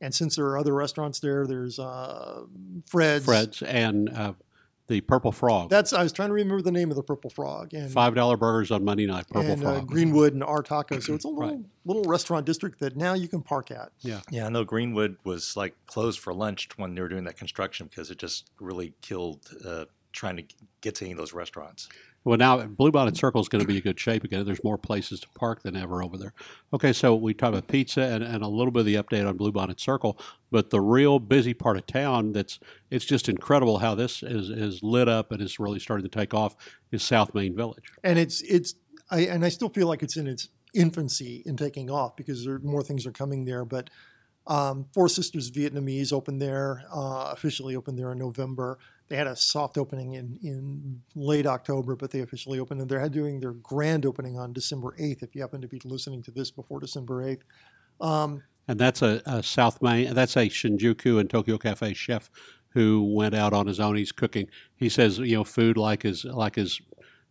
And 0.00 0.14
since 0.14 0.36
there 0.36 0.46
are 0.46 0.56
other 0.56 0.72
restaurants 0.72 1.20
there, 1.20 1.46
there's 1.46 1.78
uh, 1.78 2.44
Fred's. 2.86 3.26
Fred's 3.26 3.60
and 3.60 4.08
uh, 4.08 4.32
the 4.86 5.00
Purple 5.00 5.32
Frog. 5.32 5.70
That's 5.70 5.92
I 5.92 6.02
was 6.02 6.12
trying 6.12 6.28
to 6.28 6.34
remember 6.34 6.62
the 6.62 6.72
name 6.72 6.90
of 6.90 6.96
the 6.96 7.02
Purple 7.02 7.30
Frog. 7.30 7.72
And 7.72 7.90
Five 7.90 8.14
dollar 8.14 8.36
burgers 8.36 8.70
on 8.70 8.84
Monday 8.84 9.06
night. 9.06 9.26
Purple 9.28 9.52
and 9.52 9.64
uh, 9.64 9.72
Frog. 9.72 9.86
Greenwood 9.88 10.34
and 10.34 10.44
our 10.44 10.62
taco. 10.62 10.98
So 11.00 11.14
it's 11.14 11.24
a 11.24 11.28
little 11.28 11.42
Right. 11.42 11.58
little 11.84 12.04
restaurant 12.04 12.44
district 12.46 12.80
that 12.80 12.96
now 12.96 13.14
you 13.14 13.28
can 13.28 13.42
park 13.42 13.70
at. 13.70 13.92
yeah, 14.00 14.20
Yeah, 14.30 14.46
I 14.46 14.48
know 14.50 14.64
Greenwood 14.64 15.16
was 15.24 15.56
like 15.56 15.74
closed 15.86 16.18
for 16.20 16.34
lunch 16.34 16.68
when 16.76 16.94
they 16.94 17.00
were 17.00 17.08
doing 17.08 17.24
that 17.24 17.36
construction 17.36 17.86
because 17.86 18.10
it 18.10 18.18
just 18.18 18.50
really 18.60 18.94
killed 19.00 19.40
uh, 19.66 19.86
trying 20.12 20.36
to 20.36 20.44
get 20.80 20.94
to 20.96 21.04
any 21.04 21.12
of 21.12 21.18
those 21.18 21.32
restaurants. 21.32 21.88
Well, 22.24 22.38
now 22.38 22.58
Bluebonnet 22.62 23.16
Circle 23.16 23.42
is 23.42 23.48
going 23.48 23.60
to 23.60 23.68
be 23.68 23.76
in 23.76 23.82
good 23.82 24.00
shape 24.00 24.24
again. 24.24 24.46
There's 24.46 24.64
more 24.64 24.78
places 24.78 25.20
to 25.20 25.28
park 25.30 25.62
than 25.62 25.76
ever 25.76 26.02
over 26.02 26.16
there. 26.16 26.32
Okay, 26.72 26.92
so 26.92 27.14
we 27.14 27.34
talked 27.34 27.54
about 27.54 27.68
pizza 27.68 28.00
and, 28.00 28.24
and 28.24 28.42
a 28.42 28.48
little 28.48 28.70
bit 28.70 28.80
of 28.80 28.86
the 28.86 28.94
update 28.94 29.28
on 29.28 29.36
Bluebonnet 29.36 29.78
Circle, 29.78 30.18
but 30.50 30.70
the 30.70 30.80
real 30.80 31.18
busy 31.18 31.52
part 31.52 31.76
of 31.76 31.86
town 31.86 32.32
that's 32.32 32.58
it's 32.90 33.04
just 33.04 33.28
incredible 33.28 33.78
how 33.78 33.94
this 33.94 34.22
is, 34.22 34.48
is 34.48 34.82
lit 34.82 35.08
up 35.08 35.32
and 35.32 35.42
is 35.42 35.60
really 35.60 35.78
starting 35.78 36.08
to 36.08 36.18
take 36.18 36.32
off 36.32 36.56
is 36.90 37.02
South 37.02 37.34
Main 37.34 37.54
Village. 37.54 37.92
and 38.02 38.18
it's 38.18 38.40
it's 38.42 38.74
I 39.10 39.20
and 39.20 39.44
I 39.44 39.50
still 39.50 39.68
feel 39.68 39.86
like 39.86 40.02
it's 40.02 40.16
in 40.16 40.26
its 40.26 40.48
infancy 40.74 41.42
in 41.46 41.56
taking 41.56 41.90
off 41.90 42.16
because 42.16 42.44
there 42.44 42.58
more 42.58 42.82
things 42.82 43.06
are 43.06 43.12
coming 43.12 43.44
there. 43.44 43.64
But 43.64 43.90
um, 44.46 44.86
Four 44.92 45.08
Sisters 45.08 45.50
Vietnamese 45.50 46.12
opened 46.12 46.40
there 46.40 46.84
uh, 46.92 47.30
officially 47.32 47.76
opened 47.76 47.98
there 47.98 48.12
in 48.12 48.18
November. 48.18 48.78
They 49.08 49.16
had 49.16 49.26
a 49.26 49.36
soft 49.36 49.76
opening 49.78 50.12
in 50.12 50.38
in 50.42 51.02
late 51.14 51.46
October, 51.46 51.96
but 51.96 52.10
they 52.10 52.20
officially 52.20 52.58
opened 52.58 52.80
and 52.80 52.90
they're 52.90 53.08
doing 53.08 53.40
their 53.40 53.52
grand 53.52 54.04
opening 54.06 54.38
on 54.38 54.52
December 54.52 54.94
eighth. 54.98 55.22
If 55.22 55.34
you 55.34 55.40
happen 55.42 55.60
to 55.60 55.68
be 55.68 55.80
listening 55.84 56.22
to 56.24 56.30
this 56.30 56.50
before 56.50 56.80
December 56.80 57.22
eighth. 57.28 57.44
Um, 58.00 58.42
And 58.66 58.78
that's 58.78 59.02
a, 59.02 59.22
a 59.26 59.42
South 59.42 59.82
Main, 59.82 60.14
that's 60.14 60.36
a 60.36 60.48
Shinjuku 60.48 61.20
and 61.20 61.28
Tokyo 61.28 61.58
Cafe 61.58 61.94
chef 61.94 62.30
who 62.70 63.14
went 63.14 63.34
out 63.34 63.52
on 63.52 63.66
his 63.66 63.78
own. 63.78 63.96
He's 63.96 64.10
cooking. 64.10 64.48
He 64.74 64.88
says, 64.88 65.18
you 65.18 65.36
know, 65.36 65.44
food 65.44 65.76
like 65.76 66.02
his, 66.02 66.24
like 66.24 66.56
his, 66.56 66.80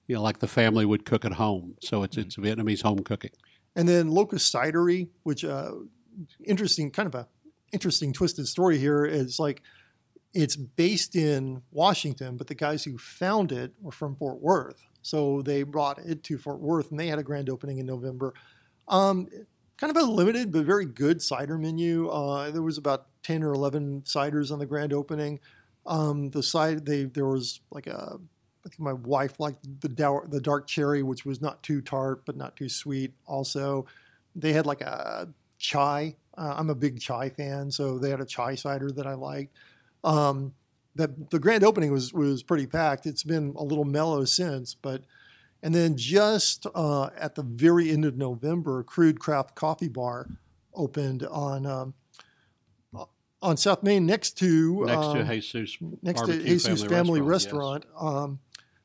you 0.07 0.15
know, 0.15 0.21
like 0.21 0.39
the 0.39 0.47
family 0.47 0.85
would 0.85 1.05
cook 1.05 1.25
at 1.25 1.33
home. 1.33 1.75
So 1.81 2.03
it's, 2.03 2.17
it's 2.17 2.37
Vietnamese 2.37 2.83
home 2.83 2.99
cooking. 2.99 3.31
And 3.75 3.89
then 3.89 4.11
Locust 4.11 4.53
Cidery, 4.53 5.09
which 5.23 5.43
uh, 5.43 5.71
interesting, 6.43 6.91
kind 6.91 7.07
of 7.07 7.15
a 7.15 7.27
interesting 7.71 8.13
twisted 8.13 8.47
story 8.47 8.77
here 8.77 9.05
is 9.05 9.39
like 9.39 9.61
it's 10.33 10.55
based 10.55 11.15
in 11.15 11.61
Washington, 11.71 12.37
but 12.37 12.47
the 12.47 12.55
guys 12.55 12.83
who 12.83 12.97
found 12.97 13.51
it 13.51 13.73
were 13.81 13.91
from 13.91 14.15
Fort 14.15 14.41
Worth, 14.41 14.87
so 15.01 15.41
they 15.41 15.63
brought 15.63 15.99
it 15.99 16.23
to 16.23 16.37
Fort 16.37 16.59
Worth, 16.59 16.91
and 16.91 16.99
they 16.99 17.07
had 17.07 17.19
a 17.19 17.23
grand 17.23 17.49
opening 17.49 17.77
in 17.77 17.85
November. 17.85 18.33
Um, 18.87 19.27
kind 19.77 19.95
of 19.95 20.01
a 20.01 20.05
limited 20.05 20.51
but 20.51 20.65
very 20.65 20.85
good 20.85 21.21
cider 21.21 21.57
menu. 21.57 22.07
Uh, 22.09 22.51
there 22.51 22.61
was 22.61 22.77
about 22.77 23.07
ten 23.21 23.43
or 23.43 23.53
eleven 23.53 24.01
ciders 24.03 24.51
on 24.51 24.59
the 24.59 24.65
grand 24.65 24.93
opening. 24.93 25.39
Um, 25.85 26.29
the 26.29 26.43
side 26.43 26.85
they 26.85 27.03
there 27.03 27.27
was 27.27 27.59
like 27.71 27.87
a 27.87 28.17
I 28.65 28.69
think 28.69 28.79
my 28.79 28.93
wife 28.93 29.39
liked 29.39 29.81
the 29.81 29.89
dour, 29.89 30.25
the 30.29 30.39
dark 30.39 30.67
cherry, 30.67 31.03
which 31.03 31.25
was 31.25 31.41
not 31.41 31.61
too 31.63 31.81
tart 31.81 32.25
but 32.25 32.37
not 32.37 32.55
too 32.55 32.69
sweet. 32.69 33.13
Also, 33.27 33.85
they 34.35 34.53
had 34.53 34.65
like 34.65 34.81
a 34.81 35.27
chai. 35.63 36.15
Uh, 36.37 36.53
I'm 36.57 36.69
a 36.69 36.75
big 36.75 36.99
chai 36.99 37.29
fan, 37.29 37.71
so 37.71 37.97
they 37.97 38.09
had 38.09 38.19
a 38.19 38.25
chai 38.25 38.53
cider 38.55 38.91
that 38.91 39.07
I 39.07 39.13
liked. 39.13 39.55
Um, 40.03 40.53
that 40.95 41.31
the 41.31 41.39
grand 41.39 41.63
opening 41.63 41.91
was 41.91 42.13
was 42.13 42.43
pretty 42.43 42.67
packed. 42.67 43.07
It's 43.07 43.23
been 43.23 43.53
a 43.57 43.63
little 43.63 43.85
mellow 43.85 44.25
since, 44.25 44.75
but 44.75 45.01
and 45.63 45.73
then 45.73 45.97
just 45.97 46.67
uh, 46.75 47.09
at 47.17 47.33
the 47.33 47.43
very 47.43 47.89
end 47.89 48.05
of 48.05 48.17
November, 48.17 48.83
Crude 48.83 49.19
Craft 49.19 49.55
Coffee 49.55 49.87
Bar 49.87 50.27
opened 50.75 51.23
on 51.23 51.65
um, 51.65 51.93
on 53.41 53.57
South 53.57 53.81
Main 53.81 54.05
next 54.05 54.37
to 54.39 54.85
Next 54.85 54.97
um, 54.97 55.17
to 55.17 55.23
Jesus. 55.23 55.77
next 56.01 56.25
to 56.25 56.43
Jesus 56.43 56.83
Family, 56.83 57.21
Restaurant, 57.21 57.85
Restaurant. 57.85 58.17
Um, 58.23 58.39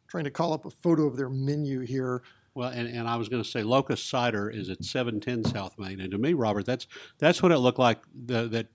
trying 0.07 0.25
to 0.25 0.31
call 0.31 0.53
up 0.55 0.65
a 0.65 0.71
photo 0.71 1.07
of 1.07 1.17
their 1.17 1.29
menu 1.29 1.81
here. 1.81 2.23
Well, 2.59 2.71
and, 2.71 2.89
and 2.89 3.07
I 3.07 3.15
was 3.15 3.29
going 3.29 3.41
to 3.41 3.49
say 3.49 3.63
Locust 3.63 4.09
Cider 4.09 4.51
is 4.51 4.69
at 4.69 4.83
710 4.83 5.53
South 5.55 5.79
Main. 5.79 6.01
And 6.01 6.11
to 6.11 6.19
me, 6.19 6.33
Robert, 6.33 6.67
that's 6.67 6.89
that's 7.19 7.41
what 7.41 7.53
it 7.53 7.59
looked 7.59 7.79
like 7.79 8.01
the, 8.13 8.49
that 8.49 8.67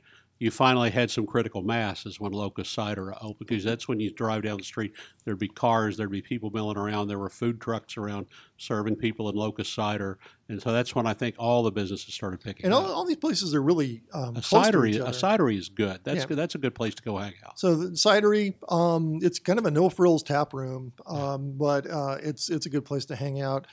you 0.44 0.52
finally 0.52 0.90
had 0.90 1.10
some 1.10 1.26
critical 1.26 1.62
mass 1.62 2.06
is 2.06 2.20
when 2.20 2.34
Locust 2.34 2.74
Cider 2.74 3.14
opened 3.22 3.48
because 3.48 3.64
that's 3.64 3.88
when 3.88 4.02
you 4.02 4.12
drive 4.14 4.44
down 4.44 4.58
the 4.58 4.64
street. 4.64 4.92
There'd 5.24 5.40
be 5.40 5.48
cars, 5.48 5.96
there'd 5.96 6.12
be 6.12 6.22
people 6.22 6.50
milling 6.50 6.76
around. 6.76 7.08
There 7.08 7.18
were 7.18 7.30
food 7.30 7.62
trucks 7.62 7.96
around 7.96 8.26
serving 8.58 8.98
people 8.98 9.30
in 9.30 9.36
Locust 9.36 9.74
Cider. 9.74 10.20
And 10.50 10.62
so 10.62 10.74
that's 10.74 10.94
when 10.94 11.08
I 11.08 11.14
think 11.14 11.36
all 11.40 11.64
the 11.64 11.72
businesses 11.72 12.14
started 12.14 12.42
picking 12.42 12.66
And 12.66 12.74
up. 12.74 12.84
all, 12.84 12.92
all 12.92 13.06
these 13.06 13.16
places 13.16 13.56
are 13.56 13.64
really 13.64 14.04
um, 14.14 14.36
a 14.36 14.42
close 14.42 14.68
to 14.68 14.74
cidery, 14.74 14.96
a 15.00 15.12
cidery 15.12 15.58
is 15.58 15.70
good. 15.70 16.02
That's 16.04 16.20
Yeah. 16.20 16.26
good. 16.26 16.38
That's 16.38 16.56
a 16.56 16.58
good 16.58 16.76
place 16.76 16.94
to 16.96 17.04
go 17.04 17.18
hang 17.18 17.36
out. 17.46 17.58
So 17.58 17.76
the 17.78 17.92
cidery, 17.92 18.56
um, 18.68 19.20
it's 19.22 19.40
kind 19.40 19.58
of 19.60 19.66
a 19.66 19.72
no 19.72 19.90
frills 19.90 20.24
tap 20.24 20.54
room, 20.54 20.92
um, 21.08 21.54
but 21.58 21.90
uh, 21.90 22.18
it's 22.22 22.50
it's 22.50 22.66
a 22.66 22.70
good 22.70 22.84
place 22.84 23.06
to 23.06 23.16
hang 23.16 23.42
out. 23.42 23.66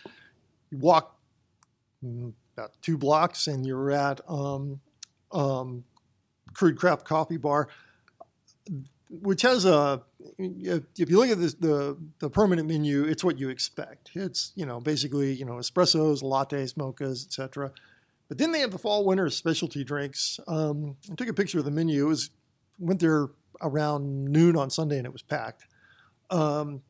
You 0.71 0.79
walk 0.79 1.19
mm, 2.05 2.33
about 2.57 2.71
two 2.81 2.97
blocks 2.97 3.49
and 3.49 3.67
you're 3.67 3.91
at 3.91 4.21
um, 4.29 4.81
um, 5.33 5.83
Crude 6.54 6.78
Craft 6.78 7.04
Coffee 7.04 7.37
Bar, 7.37 7.69
which 9.09 9.42
has 9.42 9.64
a. 9.64 10.02
If 10.38 11.11
you 11.11 11.19
look 11.19 11.30
at 11.30 11.38
this, 11.38 11.54
the 11.54 11.97
the 12.19 12.30
permanent 12.30 12.69
menu, 12.69 13.04
it's 13.04 13.25
what 13.25 13.38
you 13.38 13.49
expect. 13.49 14.11
It's 14.14 14.52
you 14.54 14.66
know 14.66 14.80
basically 14.80 15.33
you 15.33 15.45
know 15.45 15.54
espressos, 15.54 16.23
lattes, 16.23 16.75
mochas, 16.75 17.26
etc. 17.26 17.73
But 18.28 18.38
then 18.38 18.52
they 18.52 18.61
have 18.61 18.71
the 18.71 18.78
fall 18.78 19.04
winter 19.04 19.28
specialty 19.30 19.83
drinks. 19.83 20.38
Um, 20.47 20.97
I 21.11 21.14
took 21.16 21.28
a 21.28 21.35
picture 21.35 21.59
of 21.59 21.64
the 21.64 21.71
menu. 21.71 22.04
It 22.04 22.09
was 22.09 22.30
went 22.78 23.00
there 23.00 23.28
around 23.61 24.25
noon 24.26 24.57
on 24.57 24.71
Sunday 24.71 24.97
and 24.97 25.07
it 25.07 25.12
was 25.12 25.23
packed. 25.23 25.66
Um, 26.30 26.83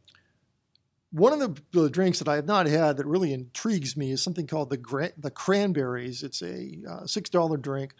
one 1.12 1.32
of 1.32 1.40
the, 1.40 1.62
the 1.72 1.90
drinks 1.90 2.20
that 2.20 2.28
I 2.28 2.36
have 2.36 2.46
not 2.46 2.66
had 2.66 2.96
that 2.98 3.06
really 3.06 3.32
intrigues 3.32 3.96
me 3.96 4.12
is 4.12 4.22
something 4.22 4.46
called 4.46 4.70
the 4.70 4.76
gra- 4.76 5.12
the 5.18 5.30
cranberries. 5.30 6.22
It's 6.22 6.40
a 6.42 6.78
uh, 6.88 7.06
six 7.06 7.28
dollar 7.30 7.56
drink, 7.56 7.94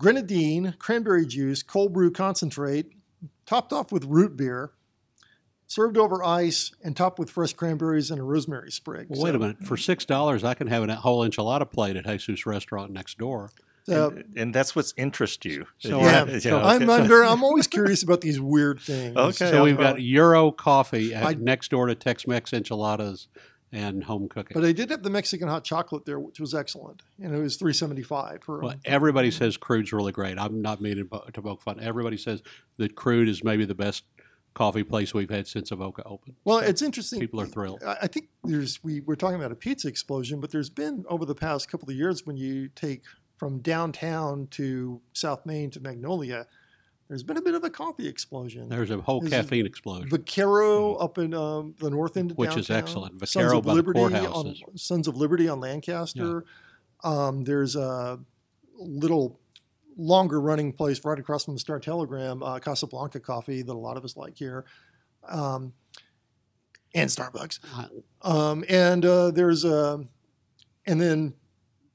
grenadine, 0.00 0.74
cranberry 0.78 1.26
juice, 1.26 1.62
cold 1.62 1.92
brew 1.92 2.10
concentrate, 2.10 2.86
topped 3.46 3.72
off 3.72 3.92
with 3.92 4.04
root 4.06 4.34
beer, 4.36 4.70
served 5.66 5.96
over 5.98 6.24
ice, 6.24 6.72
and 6.82 6.96
topped 6.96 7.18
with 7.18 7.30
fresh 7.30 7.52
cranberries 7.52 8.10
and 8.10 8.18
a 8.18 8.24
rosemary 8.24 8.70
sprig. 8.72 9.06
Well, 9.10 9.22
wait 9.22 9.34
a 9.34 9.38
minute. 9.38 9.58
For 9.64 9.76
six 9.76 10.04
dollars, 10.04 10.42
I 10.42 10.54
can 10.54 10.66
have 10.68 10.88
a 10.88 10.94
whole 10.96 11.20
enchilada 11.28 11.70
plate 11.70 11.96
at 11.96 12.06
Jesus 12.06 12.46
Restaurant 12.46 12.90
next 12.90 13.18
door. 13.18 13.50
uh, 13.88 14.10
and, 14.10 14.24
and 14.36 14.54
that's 14.54 14.74
what's 14.74 14.94
interest 14.96 15.44
you. 15.44 15.66
So, 15.78 16.00
yeah, 16.00 16.22
uh, 16.22 16.40
so- 16.40 16.58
I'm 16.60 16.82
okay. 16.88 17.02
under. 17.02 17.22
I'm 17.24 17.44
always 17.44 17.66
curious 17.76 18.02
about 18.02 18.20
these 18.22 18.40
weird 18.40 18.80
things. 18.80 19.16
Okay. 19.16 19.50
So 19.50 19.62
we've 19.64 19.76
got 19.78 20.00
Euro 20.00 20.50
coffee 20.50 21.14
at, 21.14 21.24
I- 21.24 21.34
next 21.34 21.70
door 21.70 21.86
to 21.86 21.94
Tex-Mex 21.94 22.52
enchiladas 22.52 23.28
and 23.72 24.04
home 24.04 24.28
cooking. 24.28 24.54
But 24.54 24.64
I 24.66 24.72
did 24.72 24.90
have 24.90 25.02
the 25.02 25.10
Mexican 25.10 25.48
hot 25.48 25.64
chocolate 25.64 26.04
there, 26.04 26.18
which 26.18 26.40
was 26.40 26.54
excellent, 26.54 27.02
and 27.22 27.34
it 27.34 27.38
was 27.38 27.56
three 27.56 27.72
seventy 27.72 28.02
five 28.02 28.42
for. 28.42 28.60
well, 28.60 28.74
everybody 28.84 29.30
says 29.30 29.56
crude's 29.56 29.92
really 29.92 30.12
great. 30.12 30.38
I'm 30.38 30.62
not 30.62 30.80
meaning 30.80 31.08
to 31.08 31.42
poke 31.42 31.62
fun. 31.62 31.78
Everybody 31.80 32.16
says 32.16 32.42
that 32.78 32.94
crude 32.94 33.28
is 33.28 33.44
maybe 33.44 33.64
the 33.64 33.74
best 33.74 34.04
coffee 34.54 34.82
place 34.82 35.14
we've 35.14 35.30
had 35.30 35.46
since 35.46 35.70
Avoca 35.70 36.02
opened. 36.04 36.34
well, 36.44 36.58
it's 36.58 36.82
interesting. 36.82 37.20
People 37.20 37.40
are 37.40 37.46
thrilled. 37.46 37.82
I 37.86 37.98
I 38.02 38.06
think 38.08 38.28
there's 38.44 38.82
we 38.82 39.00
we're 39.00 39.14
talking 39.14 39.36
about 39.36 39.52
a 39.52 39.56
pizza 39.56 39.88
explosion, 39.88 40.40
but 40.40 40.50
there's 40.50 40.70
been 40.70 41.04
over 41.08 41.24
the 41.24 41.34
past 41.34 41.70
couple 41.70 41.88
of 41.88 41.96
years 41.96 42.26
when 42.26 42.36
you 42.36 42.68
take 42.68 43.02
from 43.36 43.60
downtown 43.60 44.48
to 44.48 45.00
South 45.14 45.46
Main 45.46 45.70
to 45.70 45.80
Magnolia, 45.80 46.46
there's 47.10 47.24
been 47.24 47.36
a 47.36 47.42
bit 47.42 47.56
of 47.56 47.64
a 47.64 47.70
coffee 47.70 48.06
explosion. 48.06 48.68
There's 48.68 48.92
a 48.92 48.98
whole 48.98 49.20
This 49.20 49.32
is 49.32 49.40
caffeine 49.40 49.66
explosion. 49.66 50.08
Vaquero 50.08 50.94
up 50.94 51.18
in 51.18 51.34
um, 51.34 51.74
the 51.80 51.90
north 51.90 52.16
end 52.16 52.30
of 52.30 52.38
Which 52.38 52.56
is 52.56 52.68
downtown. 52.68 52.84
excellent. 52.84 53.28
Sons 53.28 53.34
Vaquero 53.34 53.58
of 53.58 53.64
by 53.64 53.70
the 53.70 53.74
Liberty 53.74 53.98
courthouse 53.98 54.26
on 54.32 54.54
Sons 54.76 55.08
of 55.08 55.16
Liberty 55.16 55.48
on 55.48 55.58
Lancaster. 55.58 56.44
Um, 57.02 57.42
there's 57.42 57.74
a 57.74 58.20
little 58.78 59.40
longer 59.96 60.40
running 60.40 60.72
place 60.72 61.04
right 61.04 61.18
across 61.18 61.46
from 61.46 61.54
the 61.54 61.60
Star 61.60 61.80
Telegram, 61.80 62.44
uh, 62.44 62.60
Casablanca 62.60 63.18
Coffee, 63.18 63.62
that 63.62 63.72
a 63.72 63.76
lot 63.76 63.96
of 63.96 64.04
us 64.04 64.16
like 64.16 64.36
here, 64.36 64.64
um, 65.28 65.72
and 66.94 67.10
Starbucks. 67.10 67.58
Um, 68.22 68.64
and 68.68 69.04
uh, 69.04 69.32
there's 69.32 69.64
a, 69.64 70.04
and 70.86 71.00
then 71.00 71.34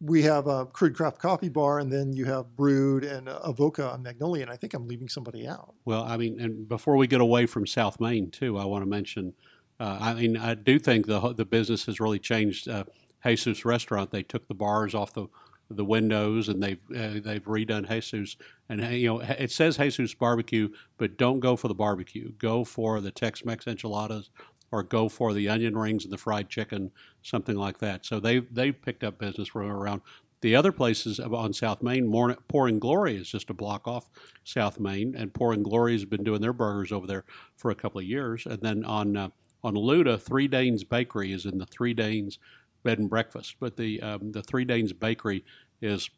we 0.06 0.22
have 0.24 0.48
a 0.48 0.66
Crude 0.66 0.96
Craft 0.96 1.20
Coffee 1.20 1.50
Bar, 1.50 1.80
and 1.80 1.92
then 1.92 2.14
you 2.14 2.26
have 2.26 2.56
Brewed 2.56 3.04
and 3.04 3.28
uh, 3.28 3.40
Avoca 3.44 3.98
Magnolia. 4.02 4.44
And 4.44 4.52
I 4.52 4.58
think 4.58 4.74
I'm 4.74 4.88
leaving 4.88 5.10
somebody 5.10 5.48
out. 5.48 5.74
Well, 5.86 6.04
I 6.04 6.18
mean, 6.18 6.40
and 6.40 6.68
before 6.68 6.96
we 6.96 7.08
get 7.08 7.22
away 7.22 7.46
from 7.46 7.66
South 7.66 8.00
Main 8.00 8.32
too, 8.32 8.58
I 8.58 8.66
want 8.66 8.84
to 8.84 8.90
mention. 8.90 9.34
Uh, 9.80 9.98
I 10.00 10.14
mean, 10.14 10.38
I 10.38 10.54
do 10.54 10.80
think 10.80 11.08
the 11.08 11.34
the 11.34 11.46
business 11.46 11.86
has 11.86 12.00
really 12.00 12.20
changed. 12.20 12.68
Uh, 12.68 12.86
Jesus 13.26 13.66
Restaurant, 13.66 14.12
they 14.12 14.24
took 14.24 14.48
the 14.48 14.54
bars 14.54 14.94
off 14.94 15.14
the 15.14 15.28
the 15.70 15.86
windows 15.86 16.48
and 16.48 16.62
they've 16.62 16.80
uh, 16.96 17.20
they've 17.24 17.44
redone 17.46 17.90
Jesus. 17.90 18.38
And 18.70 18.82
you 18.94 19.08
know, 19.08 19.20
it 19.22 19.52
says 19.52 19.78
Jesus 19.78 20.14
Barbecue, 20.14 20.70
but 20.98 21.18
don't 21.18 21.40
go 21.40 21.56
for 21.56 21.68
the 21.68 21.76
barbecue. 21.76 22.32
Go 22.34 22.64
for 22.64 23.02
the 23.02 23.12
Tex-Mex 23.12 23.66
enchiladas, 23.68 24.30
or 24.72 24.84
go 24.84 25.10
for 25.10 25.34
the 25.34 25.50
onion 25.50 25.78
rings 25.78 26.04
and 26.04 26.14
the 26.14 26.18
fried 26.18 26.50
chicken, 26.50 26.92
something 27.26 27.56
like 27.56 27.80
that. 27.80 28.06
So 28.06 28.20
they 28.20 28.40
they 28.40 28.72
picked 28.72 29.04
up 29.04 29.18
business 29.18 29.50
from 29.50 29.64
around. 29.70 30.02
The 30.42 30.56
other 30.56 30.72
places 30.72 31.20
on 31.20 31.54
South 31.54 31.82
Main, 31.82 32.12
Pouring 32.48 32.78
Glory 32.78 33.16
is 33.18 33.30
just 33.30 33.50
a 33.50 33.54
block 33.54 33.88
off 33.88 34.10
South 34.44 34.80
Main, 34.80 35.16
and 35.16 35.34
Pouring 35.34 35.64
Glory 35.64 35.94
has 35.94 36.06
been 36.06 36.24
doing 36.24 36.42
their 36.42 36.54
burgers 36.54 36.92
over 36.92 37.08
there 37.08 37.24
for 37.56 37.72
a 37.72 37.76
couple 37.76 38.00
of 38.00 38.06
years. 38.06 38.46
And 38.46 38.62
then 38.62 38.86
on 38.86 39.18
uh, 39.18 39.30
on 39.64 39.74
Luda, 39.74 40.22
Three 40.22 40.48
Danes 40.48 40.84
Bakery 40.84 41.32
is 41.32 41.46
in 41.46 41.58
the 41.58 41.66
Three 41.66 41.96
Danes 41.96 42.38
Bed 42.84 43.00
and 43.00 43.10
Breakfast, 43.10 43.56
but 43.60 43.76
the 43.76 44.00
um, 44.02 44.32
the 44.32 44.44
Three 44.44 44.66
Danes 44.66 44.94
Bakery 44.94 45.44
is 45.82 46.12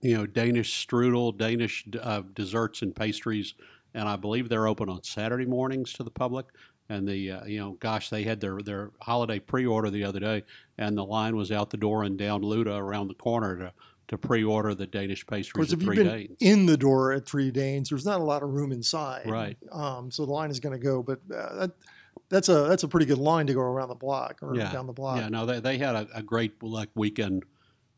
you 0.00 0.16
know 0.16 0.26
Danish 0.26 0.86
strudel, 0.86 1.36
Danish 1.36 1.84
uh, 2.00 2.22
desserts 2.34 2.82
and 2.82 2.94
pastries, 2.94 3.54
and 3.92 4.08
I 4.08 4.14
believe 4.14 4.48
they're 4.48 4.68
open 4.68 4.88
on 4.88 5.02
Saturday 5.02 5.46
mornings 5.46 5.92
to 5.94 6.04
the 6.04 6.10
public. 6.10 6.46
And 6.90 7.06
the 7.06 7.30
uh, 7.32 7.44
you 7.44 7.58
know, 7.58 7.72
gosh, 7.80 8.08
they 8.08 8.22
had 8.22 8.40
their 8.40 8.58
their 8.62 8.90
holiday 9.02 9.38
pre-order 9.40 9.90
the 9.90 10.04
other 10.04 10.20
day, 10.20 10.44
and 10.78 10.96
the 10.96 11.04
line 11.04 11.36
was 11.36 11.52
out 11.52 11.68
the 11.70 11.76
door 11.76 12.02
and 12.04 12.16
down 12.18 12.42
Luda 12.42 12.78
around 12.78 13.08
the 13.08 13.14
corner 13.14 13.56
to 13.58 13.72
to 14.08 14.16
pre-order 14.16 14.74
the 14.74 14.86
Danish 14.86 15.20
Of 15.20 15.28
pastries 15.28 15.52
course, 15.68 15.72
at 15.74 15.80
if 15.80 15.84
you've 15.84 15.94
been 15.96 16.06
Danes. 16.06 16.36
in 16.40 16.64
the 16.64 16.78
door 16.78 17.12
at 17.12 17.26
Three 17.26 17.50
Danes, 17.50 17.90
there's 17.90 18.06
not 18.06 18.20
a 18.20 18.24
lot 18.24 18.42
of 18.42 18.48
room 18.48 18.72
inside. 18.72 19.28
Right. 19.28 19.58
Um, 19.70 20.10
so 20.10 20.24
the 20.24 20.32
line 20.32 20.50
is 20.50 20.60
going 20.60 20.72
to 20.72 20.82
go, 20.82 21.02
but 21.02 21.20
uh, 21.30 21.56
that, 21.58 21.70
that's 22.30 22.48
a 22.48 22.62
that's 22.62 22.84
a 22.84 22.88
pretty 22.88 23.04
good 23.04 23.18
line 23.18 23.46
to 23.48 23.52
go 23.52 23.60
around 23.60 23.88
the 23.90 23.94
block 23.94 24.38
or 24.40 24.56
Yeah. 24.56 24.72
down 24.72 24.86
the 24.86 24.94
block. 24.94 25.18
Yeah, 25.18 25.28
no, 25.28 25.44
they, 25.44 25.60
they 25.60 25.76
had 25.76 25.94
a, 25.94 26.08
a 26.14 26.22
great 26.22 26.62
like 26.62 26.88
weekend, 26.94 27.44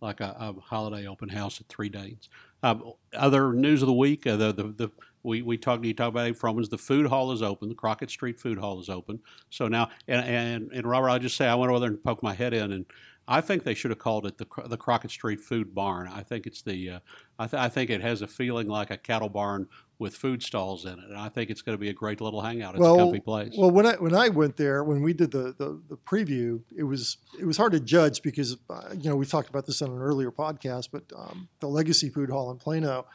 like 0.01 0.21
a, 0.21 0.35
a 0.41 0.61
holiday 0.61 1.07
open 1.07 1.29
house 1.29 1.61
at 1.61 1.69
Three 1.69 1.89
Danes. 1.89 2.29
Um, 2.65 2.93
other 3.15 3.53
news 3.53 3.81
of 3.81 3.87
the 3.87 3.93
week, 3.95 4.27
uh, 4.27 4.35
the, 4.37 4.53
the, 4.53 4.63
the 4.65 4.91
we, 5.23 5.43
we 5.43 5.59
talked 5.59 5.85
you 5.85 5.95
talked 5.95 6.11
about 6.11 6.29
it 6.29 6.37
from 6.37 6.59
is 6.59 6.69
the 6.69 6.79
food 6.79 7.07
hall 7.07 7.33
is 7.33 7.43
open. 7.43 7.69
The 7.69 7.75
Crockett 7.75 8.11
Street 8.11 8.41
Food 8.41 8.59
Hall 8.59 8.81
is 8.81 8.89
open. 8.89 9.21
So 9.51 9.69
now, 9.69 9.91
and 10.09 10.25
and, 10.25 10.73
and 10.73 10.87
Robert, 10.87 11.09
I'll 11.11 11.19
just 11.19 11.37
say 11.37 11.47
I 11.47 11.55
went 11.55 11.71
over 11.71 11.81
there 11.81 11.91
and 11.91 12.03
poked 12.03 12.23
my 12.23 12.35
head 12.35 12.55
in, 12.55 12.73
and 12.73 12.87
I 13.29 13.41
think 13.41 13.63
they 13.63 13.75
should 13.75 13.91
have 13.91 13.99
called 13.99 14.27
it 14.27 14.39
the 14.39 14.47
the 14.67 14.77
Crockett 14.77 15.11
Street 15.11 15.41
Food 15.41 15.75
Barn. 15.75 16.09
I 16.09 16.23
think 16.23 16.47
it's 16.47 16.63
the 16.63 16.91
uh, 16.91 16.99
I, 17.39 17.47
th- 17.47 17.61
I 17.63 17.69
think 17.69 17.91
it 17.91 18.01
has 18.01 18.23
a 18.23 18.27
feeling 18.27 18.67
like 18.69 18.91
a 18.91 18.97
cattle 18.97 19.29
barn 19.29 19.69
with 19.99 20.17
food 20.17 20.43
stalls 20.43 20.87
in 20.87 20.93
it, 20.93 21.05
and 21.11 21.19
I 21.19 21.29
think 21.29 21.51
it's 21.51 21.61
going 21.61 21.77
to 21.77 21.81
be 21.81 21.91
a 21.91 21.93
great 21.93 22.23
little 22.23 22.41
hangout. 22.41 22.75
It's 22.75 22.79
a 22.79 22.83
Well, 22.83 22.97
comfy 22.97 23.21
place. 23.21 23.53
Well, 23.57 23.71
when 23.71 23.85
I 23.87 23.95
when 23.97 24.15
I 24.15 24.31
went 24.31 24.57
there, 24.57 24.83
when 24.83 25.03
we 25.03 25.13
did 25.13 25.31
the, 25.31 25.55
the 25.59 25.81
the 25.89 25.97
preview, 25.97 26.63
it 26.75 26.85
was 26.85 27.19
it 27.39 27.45
was 27.45 27.57
hard 27.59 27.73
to 27.73 27.81
judge 27.81 28.23
because 28.23 28.57
uh, 28.71 28.95
you 28.99 29.11
know 29.11 29.17
we 29.17 29.27
talked 29.27 29.51
about 29.51 29.67
this 29.67 29.83
on 29.83 29.91
an 29.91 30.01
earlier 30.01 30.33
podcast, 30.33 30.89
but 30.91 31.05
um, 31.15 31.49
the 31.61 31.69
Legacy 31.69 32.09
Food 32.09 32.31
Hall 32.31 32.51
in 32.51 32.57
Plano 32.57 33.07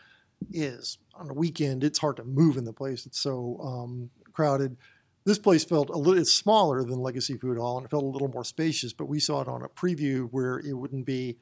is 0.51 0.97
on 1.13 1.29
a 1.29 1.33
weekend. 1.33 1.83
It's 1.83 1.99
hard 1.99 2.17
to 2.17 2.23
move 2.23 2.57
in 2.57 2.65
the 2.65 2.73
place. 2.73 3.05
It's 3.05 3.19
so 3.19 3.59
um, 3.63 4.09
crowded. 4.33 4.77
This 5.25 5.39
place 5.39 5.65
felt 5.65 5.89
a 5.89 5.97
little 5.97 6.19
it's 6.19 6.31
smaller 6.31 6.83
than 6.83 6.99
Legacy 6.99 7.37
Food 7.37 7.57
Hall 7.57 7.77
and 7.77 7.85
it 7.85 7.89
felt 7.89 8.03
a 8.03 8.07
little 8.07 8.27
more 8.27 8.43
spacious. 8.43 8.93
But 8.93 9.07
we 9.07 9.19
saw 9.19 9.41
it 9.41 9.47
on 9.47 9.63
a 9.63 9.69
preview 9.69 10.27
where 10.31 10.59
it 10.59 10.73
wouldn't 10.73 11.05
be 11.05 11.37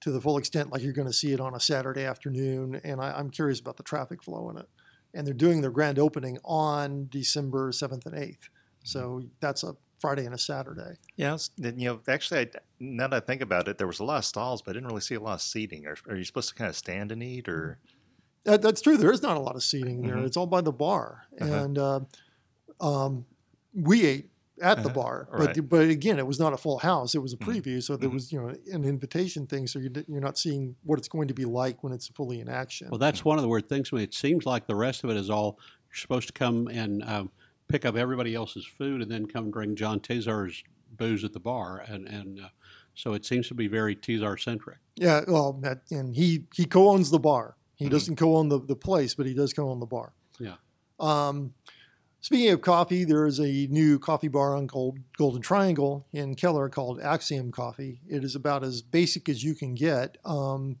to 0.00 0.12
the 0.12 0.20
full 0.20 0.38
extent 0.38 0.70
like 0.70 0.82
you're 0.82 0.92
going 0.92 1.08
to 1.08 1.12
see 1.12 1.32
it 1.32 1.40
on 1.40 1.54
a 1.54 1.60
Saturday 1.60 2.04
afternoon. 2.04 2.80
And 2.84 3.00
I, 3.00 3.12
I'm 3.12 3.30
curious 3.30 3.58
about 3.58 3.76
the 3.76 3.82
traffic 3.82 4.22
flow 4.22 4.48
in 4.50 4.58
it. 4.58 4.68
And 5.14 5.26
they're 5.26 5.34
doing 5.34 5.62
their 5.62 5.70
grand 5.70 5.98
opening 5.98 6.38
on 6.44 7.08
December 7.10 7.70
7th 7.72 8.06
and 8.06 8.14
8th. 8.14 8.48
So 8.84 9.22
that's 9.40 9.64
a 9.64 9.74
Friday 9.98 10.24
and 10.24 10.34
a 10.34 10.38
Saturday. 10.38 10.96
Yeah, 11.16 11.36
you 11.56 11.72
know, 11.72 12.00
actually, 12.06 12.40
I, 12.40 12.46
now 12.78 13.08
that 13.08 13.22
I 13.22 13.26
think 13.26 13.42
about 13.42 13.68
it, 13.68 13.78
there 13.78 13.86
was 13.86 14.00
a 14.00 14.04
lot 14.04 14.18
of 14.18 14.24
stalls, 14.24 14.62
but 14.62 14.70
I 14.70 14.74
didn't 14.74 14.88
really 14.88 15.00
see 15.00 15.16
a 15.16 15.20
lot 15.20 15.34
of 15.34 15.42
seating. 15.42 15.86
Are, 15.86 15.96
are 16.08 16.16
you 16.16 16.24
supposed 16.24 16.50
to 16.50 16.54
kind 16.54 16.68
of 16.68 16.76
stand 16.76 17.10
and 17.10 17.22
eat, 17.22 17.48
or 17.48 17.78
That, 18.48 18.62
that's 18.62 18.80
true. 18.80 18.96
There 18.96 19.12
is 19.12 19.22
not 19.22 19.36
a 19.36 19.40
lot 19.40 19.56
of 19.56 19.62
seating 19.62 20.02
there. 20.02 20.16
Mhm. 20.16 20.24
It's 20.26 20.36
all 20.36 20.46
by 20.46 20.60
the 20.60 20.72
bar, 20.72 21.22
Uh-huh. 21.40 21.54
and 21.64 21.78
uh, 21.78 22.00
um, 22.80 23.26
we 23.74 24.04
ate 24.04 24.30
at 24.60 24.78
the 24.82 24.88
Uh-huh. 24.88 24.94
bar. 24.94 25.28
Right. 25.30 25.54
But 25.54 25.68
but 25.68 25.88
again, 25.88 26.18
it 26.18 26.26
was 26.26 26.40
not 26.40 26.52
a 26.52 26.56
full 26.56 26.78
house. 26.78 27.14
It 27.14 27.18
was 27.22 27.32
a 27.32 27.36
Mhm. 27.36 27.46
preview, 27.46 27.82
so 27.82 27.96
there 27.96 28.08
Mhm. 28.10 28.14
was 28.14 28.32
you 28.32 28.40
know 28.40 28.48
an 28.72 28.84
invitation 28.84 29.46
thing. 29.46 29.66
So 29.66 29.78
you're 29.78 29.92
you're 30.08 30.20
not 30.20 30.36
seeing 30.38 30.74
what 30.84 30.98
it's 30.98 31.08
going 31.08 31.28
to 31.28 31.34
be 31.34 31.44
like 31.44 31.82
when 31.84 31.92
it's 31.92 32.08
fully 32.08 32.40
in 32.40 32.48
action. 32.48 32.88
Well, 32.90 32.98
that's 32.98 33.24
one 33.24 33.38
of 33.38 33.42
the 33.42 33.48
weird 33.48 33.68
things. 33.68 33.90
It 33.92 34.14
seems 34.14 34.46
like 34.46 34.66
the 34.66 34.74
rest 34.76 35.04
of 35.04 35.10
it 35.10 35.16
is 35.16 35.30
all 35.30 35.58
you're 35.90 35.94
supposed 35.96 36.26
to 36.28 36.32
come 36.32 36.66
and 36.68 37.02
um, 37.04 37.30
pick 37.68 37.84
up 37.84 37.96
everybody 37.96 38.34
else's 38.34 38.64
food 38.66 39.00
and 39.02 39.10
then 39.10 39.26
come 39.26 39.50
drink 39.50 39.78
John 39.78 40.00
Tizar's 40.00 40.64
booze 40.96 41.22
at 41.22 41.32
the 41.34 41.40
bar, 41.40 41.78
and 41.86 42.08
and 42.08 42.40
uh, 42.40 42.48
so 42.94 43.12
it 43.12 43.24
seems 43.24 43.46
to 43.48 43.54
be 43.54 43.68
very 43.68 43.94
Tizar 43.94 44.40
centric. 44.42 44.78
yeah. 44.96 45.22
Well, 45.28 45.62
and 45.92 46.16
he 46.16 46.46
he 46.54 46.64
co-owns 46.64 47.10
the 47.10 47.20
bar. 47.20 47.56
He 47.78 47.86
Mhm. 47.86 47.90
doesn't 47.90 48.16
co-own 48.16 48.48
the 48.48 48.58
the 48.60 48.76
place, 48.76 49.14
but 49.14 49.24
he 49.26 49.32
does 49.34 49.52
co-own 49.52 49.80
the 49.80 49.86
bar. 49.86 50.12
Yeah. 50.38 50.56
Um, 51.00 51.54
speaking 52.20 52.50
of 52.50 52.60
coffee, 52.60 53.04
there 53.04 53.24
is 53.26 53.38
a 53.38 53.66
new 53.68 53.98
coffee 53.98 54.28
bar 54.28 54.56
on 54.56 54.66
Gold, 54.66 54.98
Golden 55.16 55.40
Triangle 55.40 56.06
in 56.12 56.34
Keller 56.34 56.68
called 56.68 57.00
Axiom 57.00 57.52
Coffee. 57.52 58.00
It 58.08 58.24
is 58.24 58.34
about 58.34 58.64
as 58.64 58.82
basic 58.82 59.28
as 59.28 59.42
you 59.44 59.54
can 59.54 59.74
get. 59.74 60.18
Um, 60.24 60.78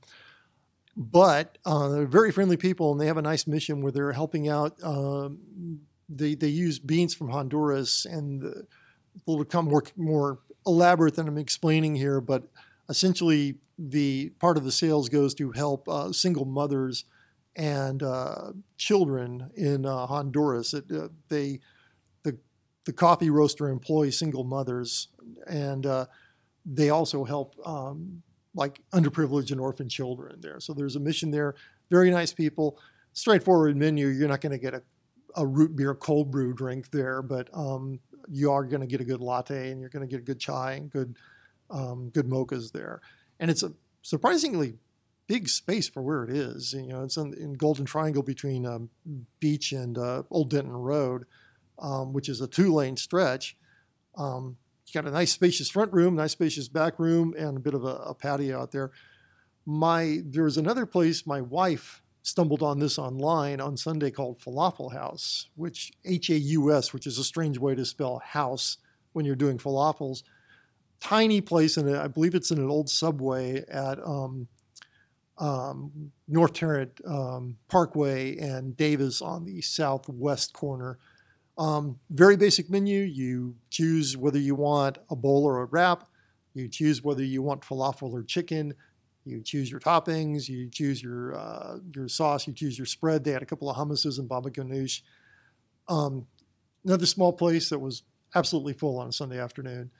but 0.96 1.58
uh, 1.64 1.88
they're 1.90 2.06
very 2.06 2.32
friendly 2.32 2.56
people, 2.56 2.90
and 2.90 3.00
they 3.00 3.06
have 3.06 3.16
a 3.16 3.22
nice 3.22 3.46
mission 3.46 3.80
where 3.80 3.92
they're 3.92 4.12
helping 4.12 4.48
out. 4.48 4.76
Um, 4.82 5.82
they 6.08 6.34
they 6.34 6.48
use 6.48 6.80
beans 6.80 7.14
from 7.14 7.28
Honduras, 7.30 8.04
and 8.04 8.42
the, 8.42 8.66
it'll 9.22 9.38
become 9.38 9.66
more 9.66 9.84
more 9.96 10.38
elaborate 10.66 11.14
than 11.14 11.28
I'm 11.28 11.38
explaining 11.38 11.94
here. 11.94 12.20
But 12.20 12.48
essentially, 12.88 13.56
the 13.78 14.30
part 14.40 14.56
of 14.56 14.64
the 14.64 14.72
sales 14.72 15.08
goes 15.08 15.34
to 15.34 15.52
help 15.52 15.88
uh, 15.88 16.12
single 16.12 16.44
mothers 16.44 17.04
and 17.56 18.02
uh, 18.02 18.52
children 18.76 19.50
in 19.56 19.86
uh, 19.86 20.06
Honduras. 20.06 20.74
It, 20.74 20.84
uh, 20.90 21.08
they 21.28 21.60
the 22.22 22.38
the 22.84 22.92
coffee 22.92 23.30
roaster 23.30 23.68
employs 23.68 24.18
single 24.18 24.44
mothers, 24.44 25.08
and 25.46 25.86
uh, 25.86 26.06
they 26.64 26.90
also 26.90 27.24
help 27.24 27.54
um, 27.66 28.22
like 28.54 28.80
underprivileged 28.92 29.50
and 29.52 29.60
orphan 29.60 29.88
children 29.88 30.40
there. 30.40 30.60
So 30.60 30.72
there's 30.72 30.96
a 30.96 31.00
mission 31.00 31.30
there. 31.30 31.54
Very 31.90 32.10
nice 32.10 32.32
people. 32.32 32.78
Straightforward 33.12 33.76
menu. 33.76 34.08
You're 34.08 34.28
not 34.28 34.40
going 34.40 34.52
to 34.52 34.58
get 34.58 34.74
a, 34.74 34.82
a 35.36 35.46
root 35.46 35.74
beer 35.76 35.94
cold 35.94 36.30
brew 36.30 36.52
drink 36.52 36.90
there, 36.90 37.22
but 37.22 37.48
um, 37.52 37.98
you 38.28 38.50
are 38.52 38.64
going 38.64 38.80
to 38.80 38.86
get 38.86 39.00
a 39.00 39.04
good 39.04 39.20
latte 39.20 39.70
and 39.70 39.80
you're 39.80 39.88
going 39.88 40.06
to 40.06 40.10
get 40.10 40.20
a 40.20 40.24
good 40.24 40.38
chai 40.38 40.72
and 40.72 40.90
good 40.90 41.16
um, 41.70 42.10
good 42.10 42.26
mochas 42.26 42.72
there. 42.72 43.00
And 43.40 43.50
it's 43.50 43.62
a 43.62 43.72
surprisingly 44.02 44.74
big 45.26 45.48
space 45.48 45.88
for 45.88 46.02
where 46.02 46.24
it 46.24 46.30
is. 46.30 46.72
You 46.72 46.88
know, 46.88 47.04
it's 47.04 47.16
in, 47.16 47.34
in 47.34 47.52
Golden 47.54 47.84
Triangle 47.84 48.22
between 48.22 48.66
um, 48.66 48.90
Beach 49.40 49.72
and 49.72 49.98
uh, 49.98 50.22
Old 50.30 50.50
Denton 50.50 50.72
Road, 50.72 51.26
um, 51.78 52.12
which 52.12 52.28
is 52.28 52.40
a 52.40 52.46
two-lane 52.46 52.96
stretch. 52.96 53.56
Um, 54.16 54.56
you 54.86 55.00
got 55.00 55.08
a 55.08 55.12
nice 55.12 55.32
spacious 55.32 55.68
front 55.68 55.92
room, 55.92 56.16
nice 56.16 56.32
spacious 56.32 56.68
back 56.68 56.98
room, 56.98 57.34
and 57.38 57.58
a 57.58 57.60
bit 57.60 57.74
of 57.74 57.84
a, 57.84 57.96
a 57.96 58.14
patio 58.14 58.60
out 58.60 58.72
there. 58.72 58.90
My 59.66 60.20
there 60.24 60.44
was 60.44 60.56
another 60.56 60.86
place. 60.86 61.26
My 61.26 61.42
wife 61.42 62.02
stumbled 62.22 62.62
on 62.62 62.78
this 62.78 62.98
online 62.98 63.60
on 63.60 63.76
Sunday 63.76 64.10
called 64.10 64.40
Falafel 64.40 64.94
Haus, 64.94 65.48
which 65.56 65.92
H 66.06 66.30
A 66.30 66.38
U 66.38 66.72
S, 66.72 66.94
which 66.94 67.06
is 67.06 67.18
a 67.18 67.24
strange 67.24 67.58
way 67.58 67.74
to 67.74 67.84
spell 67.84 68.18
house 68.24 68.78
when 69.12 69.26
you're 69.26 69.36
doing 69.36 69.58
falafels. 69.58 70.22
Tiny 71.00 71.40
place, 71.40 71.76
and 71.76 71.96
I 71.96 72.08
believe 72.08 72.34
it's 72.34 72.50
in 72.50 72.58
an 72.58 72.68
old 72.68 72.90
subway 72.90 73.64
at 73.68 74.04
um, 74.04 74.48
um, 75.38 76.12
North 76.26 76.54
Tarrant 76.54 77.00
um, 77.06 77.56
Parkway 77.68 78.36
and 78.38 78.76
Davis 78.76 79.22
on 79.22 79.44
the 79.44 79.60
southwest 79.60 80.52
corner. 80.52 80.98
Um, 81.56 81.98
very 82.10 82.36
basic 82.36 82.70
menu. 82.70 83.00
You 83.00 83.56
choose 83.70 84.16
whether 84.16 84.38
you 84.38 84.54
want 84.54 84.98
a 85.10 85.16
bowl 85.16 85.44
or 85.44 85.62
a 85.62 85.66
wrap. 85.66 86.08
You 86.54 86.68
choose 86.68 87.02
whether 87.02 87.22
you 87.22 87.42
want 87.42 87.62
falafel 87.62 88.12
or 88.12 88.22
chicken. 88.22 88.74
You 89.24 89.42
choose 89.42 89.70
your 89.70 89.80
toppings. 89.80 90.48
You 90.48 90.68
choose 90.70 91.02
your 91.02 91.36
uh, 91.36 91.78
your 91.94 92.08
sauce. 92.08 92.46
You 92.46 92.52
choose 92.52 92.78
your 92.78 92.86
spread. 92.86 93.24
They 93.24 93.32
had 93.32 93.42
a 93.42 93.46
couple 93.46 93.70
of 93.70 93.76
hummuses 93.76 94.18
and 94.18 94.28
baba 94.28 94.50
ganoush. 94.50 95.02
Um, 95.88 96.26
another 96.84 97.06
small 97.06 97.32
place 97.32 97.68
that 97.70 97.78
was 97.78 98.02
absolutely 98.34 98.72
full 98.72 98.98
on 98.98 99.08
a 99.08 99.12
Sunday 99.12 99.38
afternoon 99.38 99.90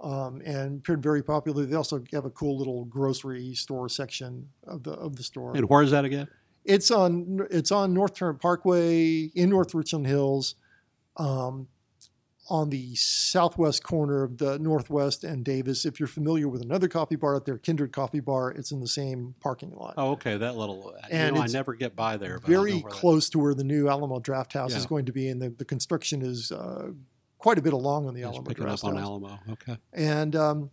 um, 0.00 0.42
and 0.44 0.78
appeared 0.78 1.02
very 1.02 1.22
popular. 1.22 1.64
They 1.64 1.76
also 1.76 2.02
have 2.12 2.24
a 2.24 2.30
cool 2.30 2.58
little 2.58 2.84
grocery 2.84 3.54
store 3.54 3.88
section 3.88 4.50
of 4.66 4.82
the 4.82 4.92
of 4.92 5.16
the 5.16 5.22
store. 5.22 5.56
And 5.56 5.68
where 5.68 5.82
is 5.82 5.90
that 5.90 6.04
again? 6.04 6.28
It's 6.64 6.90
on 6.90 7.46
it's 7.50 7.70
on 7.70 7.94
North 7.94 8.14
Tarrant 8.14 8.40
Parkway 8.40 9.30
in 9.34 9.50
North 9.50 9.74
Richland 9.74 10.06
Hills, 10.06 10.56
um, 11.16 11.68
on 12.48 12.70
the 12.70 12.94
southwest 12.94 13.82
corner 13.82 14.22
of 14.22 14.38
the 14.38 14.58
Northwest 14.58 15.24
and 15.24 15.44
Davis. 15.44 15.84
If 15.84 15.98
you're 15.98 16.06
familiar 16.08 16.48
with 16.48 16.62
another 16.62 16.88
coffee 16.88 17.16
bar 17.16 17.36
out 17.36 17.46
there, 17.46 17.58
Kindred 17.58 17.92
Coffee 17.92 18.20
Bar, 18.20 18.50
it's 18.52 18.70
in 18.70 18.80
the 18.80 18.88
same 18.88 19.34
parking 19.40 19.74
lot. 19.74 19.94
Oh, 19.96 20.12
okay, 20.12 20.36
that 20.36 20.56
little. 20.56 20.94
And 21.10 21.36
know, 21.36 21.42
I 21.42 21.46
never 21.46 21.74
get 21.74 21.96
by 21.96 22.16
there. 22.16 22.38
But 22.38 22.48
Very 22.48 22.80
that- 22.80 22.90
close 22.90 23.28
to 23.30 23.38
where 23.38 23.54
the 23.54 23.64
new 23.64 23.88
Alamo 23.88 24.20
Draft 24.20 24.52
House 24.52 24.74
is 24.74 24.86
going 24.86 25.06
to 25.06 25.12
be, 25.12 25.28
and 25.28 25.40
the, 25.40 25.50
the 25.50 25.64
construction 25.64 26.22
is 26.22 26.52
uh, 26.52 26.90
quite 27.46 27.58
a 27.58 27.62
bit 27.62 27.72
along 27.72 28.08
on 28.08 28.14
the 28.14 28.22
Just 28.22 28.34
Alamo 28.34 28.52
Draft 28.54 28.82
up 28.82 28.90
on 28.90 28.98
Alamo. 28.98 29.38
Okay. 29.52 29.76
and 29.92 30.34
um, 30.34 30.68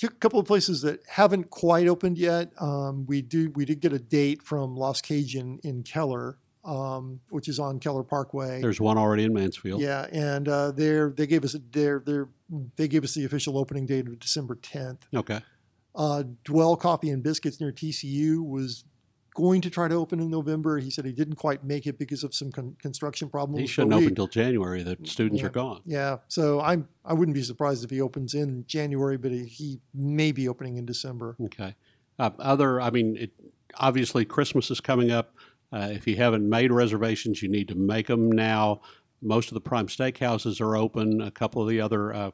a 0.00 0.08
couple 0.08 0.38
of 0.38 0.46
places 0.46 0.82
that 0.82 1.00
haven't 1.08 1.50
quite 1.50 1.88
opened 1.88 2.18
yet. 2.18 2.52
Um, 2.60 3.04
we 3.06 3.20
do 3.20 3.50
we 3.56 3.64
did 3.64 3.80
get 3.80 3.92
a 3.92 3.98
date 3.98 4.44
from 4.44 4.76
Lost 4.76 5.02
Cajun 5.02 5.58
in 5.64 5.82
Keller, 5.82 6.38
um, 6.64 7.18
which 7.30 7.48
is 7.48 7.58
on 7.58 7.80
Keller 7.80 8.04
Parkway. 8.04 8.60
There's 8.60 8.80
one 8.80 8.96
already 8.96 9.24
in 9.24 9.32
Mansfield. 9.32 9.80
yeah, 9.80 10.06
and 10.12 10.48
uh, 10.48 10.70
they're 10.70 11.10
they 11.10 11.26
gave 11.26 11.42
us 11.42 11.56
their 11.72 11.98
their 11.98 12.28
they 12.76 12.86
gave 12.86 13.02
us 13.02 13.14
the 13.14 13.24
official 13.24 13.58
opening 13.58 13.86
date 13.86 14.06
of 14.06 14.20
December 14.20 14.54
10th. 14.54 15.00
Okay. 15.12 15.40
Uh, 15.96 16.22
Dwell 16.44 16.76
Coffee 16.76 17.10
and 17.10 17.24
Biscuits 17.24 17.60
near 17.60 17.72
TCU 17.72 18.38
was 18.38 18.84
going 19.34 19.60
to 19.62 19.70
try 19.70 19.88
to 19.88 19.94
open 19.94 20.20
in 20.20 20.30
November. 20.30 20.78
He 20.78 20.90
said 20.90 21.04
he 21.04 21.12
didn't 21.12 21.36
quite 21.36 21.64
make 21.64 21.86
it 21.86 21.98
because 21.98 22.24
of 22.24 22.34
some 22.34 22.50
con- 22.50 22.76
construction 22.80 23.28
problems. 23.28 23.60
He 23.60 23.66
shouldn't 23.66 23.92
open 23.94 24.08
until 24.08 24.26
January. 24.26 24.82
The 24.82 24.98
students 25.04 25.40
Yeah. 25.40 25.46
are 25.46 25.50
gone. 25.50 25.82
yeah, 25.84 26.16
so 26.28 26.60
I'm 26.60 26.88
I 27.04 27.14
wouldn't 27.14 27.34
be 27.34 27.42
surprised 27.42 27.84
if 27.84 27.90
he 27.90 28.00
opens 28.00 28.34
in 28.34 28.64
January, 28.66 29.16
but 29.16 29.30
he, 29.32 29.44
he 29.44 29.80
may 29.94 30.32
be 30.32 30.48
opening 30.48 30.76
in 30.76 30.86
December. 30.86 31.36
Okay. 31.44 31.74
Uh, 32.18 32.30
other, 32.38 32.80
I 32.80 32.90
mean, 32.90 33.16
it, 33.16 33.30
obviously 33.76 34.24
Christmas 34.24 34.70
is 34.70 34.80
coming 34.80 35.10
up. 35.10 35.34
Uh, 35.72 35.88
if 35.92 36.06
you 36.06 36.16
haven't 36.16 36.46
made 36.48 36.70
reservations, 36.72 37.42
you 37.42 37.48
need 37.48 37.68
to 37.68 37.74
make 37.74 38.08
them 38.08 38.30
now. 38.30 38.80
Most 39.22 39.48
of 39.48 39.54
the 39.54 39.60
prime 39.60 39.86
steakhouses 39.86 40.60
are 40.60 40.76
open. 40.76 41.20
A 41.20 41.30
couple 41.30 41.62
of 41.62 41.68
the 41.68 41.80
other 41.80 42.12
uh, 42.12 42.30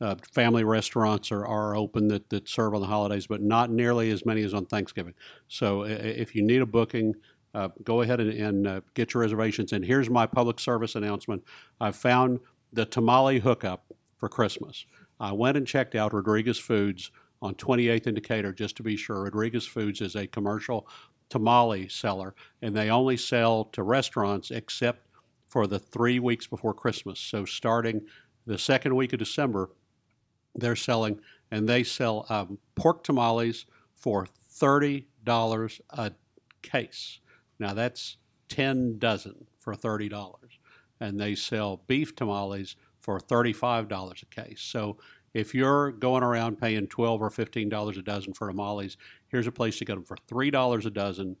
uh, 0.00 0.14
family 0.32 0.64
restaurants 0.64 1.32
are, 1.32 1.46
are 1.46 1.74
open 1.74 2.08
that, 2.08 2.28
that 2.30 2.48
serve 2.48 2.74
on 2.74 2.80
the 2.80 2.86
holidays, 2.86 3.26
but 3.26 3.40
not 3.40 3.70
nearly 3.70 4.10
as 4.10 4.26
many 4.26 4.42
as 4.42 4.52
on 4.52 4.66
Thanksgiving. 4.66 5.14
So 5.48 5.84
if 5.84 6.34
you 6.34 6.42
need 6.42 6.60
a 6.60 6.66
booking, 6.66 7.14
uh, 7.54 7.68
go 7.82 8.02
ahead 8.02 8.20
and, 8.20 8.30
and 8.32 8.66
uh, 8.66 8.80
get 8.94 9.14
your 9.14 9.22
reservations. 9.22 9.72
And 9.72 9.84
here's 9.84 10.10
my 10.10 10.26
public 10.26 10.60
service 10.60 10.94
announcement 10.94 11.42
I 11.80 11.90
found 11.92 12.40
the 12.72 12.84
tamale 12.84 13.38
hookup 13.38 13.86
for 14.18 14.28
Christmas. 14.28 14.84
I 15.18 15.32
went 15.32 15.56
and 15.56 15.66
checked 15.66 15.94
out 15.94 16.12
Rodriguez 16.12 16.58
Foods 16.58 17.10
on 17.40 17.54
28th 17.54 18.06
and 18.06 18.14
Decatur 18.14 18.52
just 18.52 18.76
to 18.76 18.82
be 18.82 18.96
sure. 18.96 19.22
Rodriguez 19.22 19.66
Foods 19.66 20.02
is 20.02 20.14
a 20.14 20.26
commercial 20.26 20.86
tamale 21.30 21.88
seller, 21.88 22.34
and 22.60 22.76
they 22.76 22.90
only 22.90 23.16
sell 23.16 23.64
to 23.64 23.82
restaurants 23.82 24.50
except 24.50 25.06
for 25.48 25.66
the 25.66 25.78
three 25.78 26.18
weeks 26.18 26.46
before 26.46 26.74
Christmas. 26.74 27.18
So 27.18 27.44
starting 27.44 28.02
the 28.46 28.58
second 28.58 28.94
week 28.94 29.12
of 29.12 29.18
December, 29.18 29.70
they're 30.56 30.76
selling, 30.76 31.20
and 31.50 31.68
they 31.68 31.82
sell 31.84 32.26
um, 32.28 32.58
pork 32.74 33.04
tamales 33.04 33.66
for 33.94 34.26
thirty 34.26 35.08
dollars 35.24 35.80
a 35.90 36.12
case. 36.62 37.20
Now 37.58 37.74
that's 37.74 38.16
ten 38.48 38.98
dozen 38.98 39.46
for 39.58 39.74
thirty 39.74 40.08
dollars, 40.08 40.58
and 41.00 41.20
they 41.20 41.34
sell 41.34 41.82
beef 41.86 42.14
tamales 42.14 42.76
for 43.00 43.20
thirty-five 43.20 43.88
dollars 43.88 44.22
a 44.22 44.42
case. 44.42 44.60
So 44.62 44.98
if 45.34 45.54
you're 45.54 45.92
going 45.92 46.22
around 46.22 46.58
paying 46.58 46.86
twelve 46.86 47.20
or 47.20 47.30
fifteen 47.30 47.68
dollars 47.68 47.98
a 47.98 48.02
dozen 48.02 48.32
for 48.32 48.48
tamales, 48.48 48.96
here's 49.28 49.46
a 49.46 49.52
place 49.52 49.78
to 49.78 49.84
get 49.84 49.94
them 49.94 50.04
for 50.04 50.16
three 50.26 50.50
dollars 50.50 50.86
a 50.86 50.90
dozen. 50.90 51.36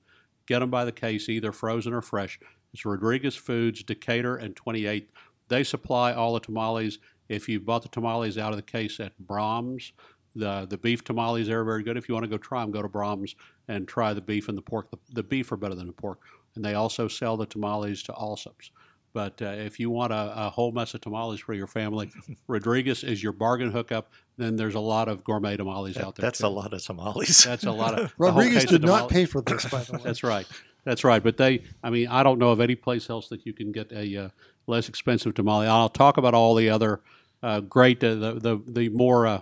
Get 0.46 0.60
them 0.60 0.70
by 0.70 0.84
the 0.84 0.92
case, 0.92 1.28
either 1.28 1.50
frozen 1.50 1.92
or 1.92 2.02
fresh. 2.02 2.38
It's 2.72 2.84
Rodriguez 2.84 3.34
Foods, 3.34 3.82
Decatur, 3.82 4.36
and 4.36 4.54
28th. 4.54 5.08
They 5.48 5.64
supply 5.64 6.12
all 6.12 6.34
the 6.34 6.40
tamales. 6.40 6.98
If 7.28 7.48
you 7.48 7.60
bought 7.60 7.82
the 7.82 7.88
tamales 7.88 8.38
out 8.38 8.52
of 8.52 8.56
the 8.56 8.62
case 8.62 9.00
at 9.00 9.12
Braum's, 9.24 9.92
the 10.34 10.66
the 10.68 10.76
beef 10.76 11.02
tamales 11.02 11.48
are 11.48 11.64
very 11.64 11.82
good. 11.82 11.96
If 11.96 12.08
you 12.08 12.14
want 12.14 12.24
to 12.24 12.30
go 12.30 12.38
try 12.38 12.60
them, 12.60 12.70
go 12.70 12.82
to 12.82 12.88
Braum's 12.88 13.34
and 13.68 13.88
try 13.88 14.12
the 14.12 14.20
beef 14.20 14.48
and 14.48 14.56
the 14.56 14.62
pork. 14.62 14.90
The, 14.90 14.98
the 15.12 15.22
beef 15.22 15.50
are 15.50 15.56
better 15.56 15.74
than 15.74 15.86
the 15.86 15.92
pork. 15.92 16.20
And 16.54 16.64
they 16.64 16.74
also 16.74 17.08
sell 17.08 17.36
the 17.36 17.46
tamales 17.46 18.02
to 18.04 18.12
Allsup's. 18.12 18.70
But 19.12 19.40
uh, 19.40 19.46
if 19.46 19.80
you 19.80 19.88
want 19.88 20.12
a, 20.12 20.46
a 20.46 20.50
whole 20.50 20.72
mess 20.72 20.92
of 20.92 21.00
tamales 21.00 21.40
for 21.40 21.54
your 21.54 21.66
family, 21.66 22.10
Rodriguez 22.46 23.02
is 23.02 23.22
your 23.22 23.32
bargain 23.32 23.70
hookup. 23.70 24.12
Then 24.36 24.56
there's 24.56 24.74
a 24.74 24.80
lot 24.80 25.08
of 25.08 25.24
gourmet 25.24 25.56
tamales 25.56 25.96
out 25.96 26.16
there. 26.16 26.22
That's 26.22 26.40
too. 26.40 26.46
a 26.46 26.48
lot 26.48 26.74
of 26.74 26.82
tamales. 26.82 27.42
That's 27.42 27.64
a 27.64 27.72
lot 27.72 27.98
of. 27.98 28.14
Rodriguez 28.18 28.64
case 28.64 28.64
of 28.64 28.82
did 28.82 28.82
not 28.82 29.08
pay 29.08 29.24
for 29.24 29.40
this, 29.40 29.64
by 29.64 29.84
the 29.84 29.92
way. 29.96 30.00
that's 30.04 30.22
right. 30.22 30.46
That's 30.84 31.02
right. 31.02 31.22
But 31.22 31.38
they, 31.38 31.62
I 31.82 31.88
mean, 31.88 32.08
I 32.08 32.22
don't 32.22 32.38
know 32.38 32.50
of 32.50 32.60
any 32.60 32.74
place 32.74 33.08
else 33.08 33.28
that 33.28 33.46
you 33.46 33.54
can 33.54 33.72
get 33.72 33.90
a 33.90 34.24
uh, 34.24 34.28
less 34.66 34.88
expensive 34.88 35.34
tamale. 35.34 35.66
I'll 35.66 35.88
talk 35.88 36.16
about 36.16 36.34
all 36.34 36.54
the 36.54 36.70
other 36.70 37.00
uh, 37.42 37.60
great, 37.60 38.02
uh, 38.02 38.14
the 38.14 38.34
the 38.34 38.62
the 38.66 38.88
more, 38.88 39.26
uh, 39.26 39.40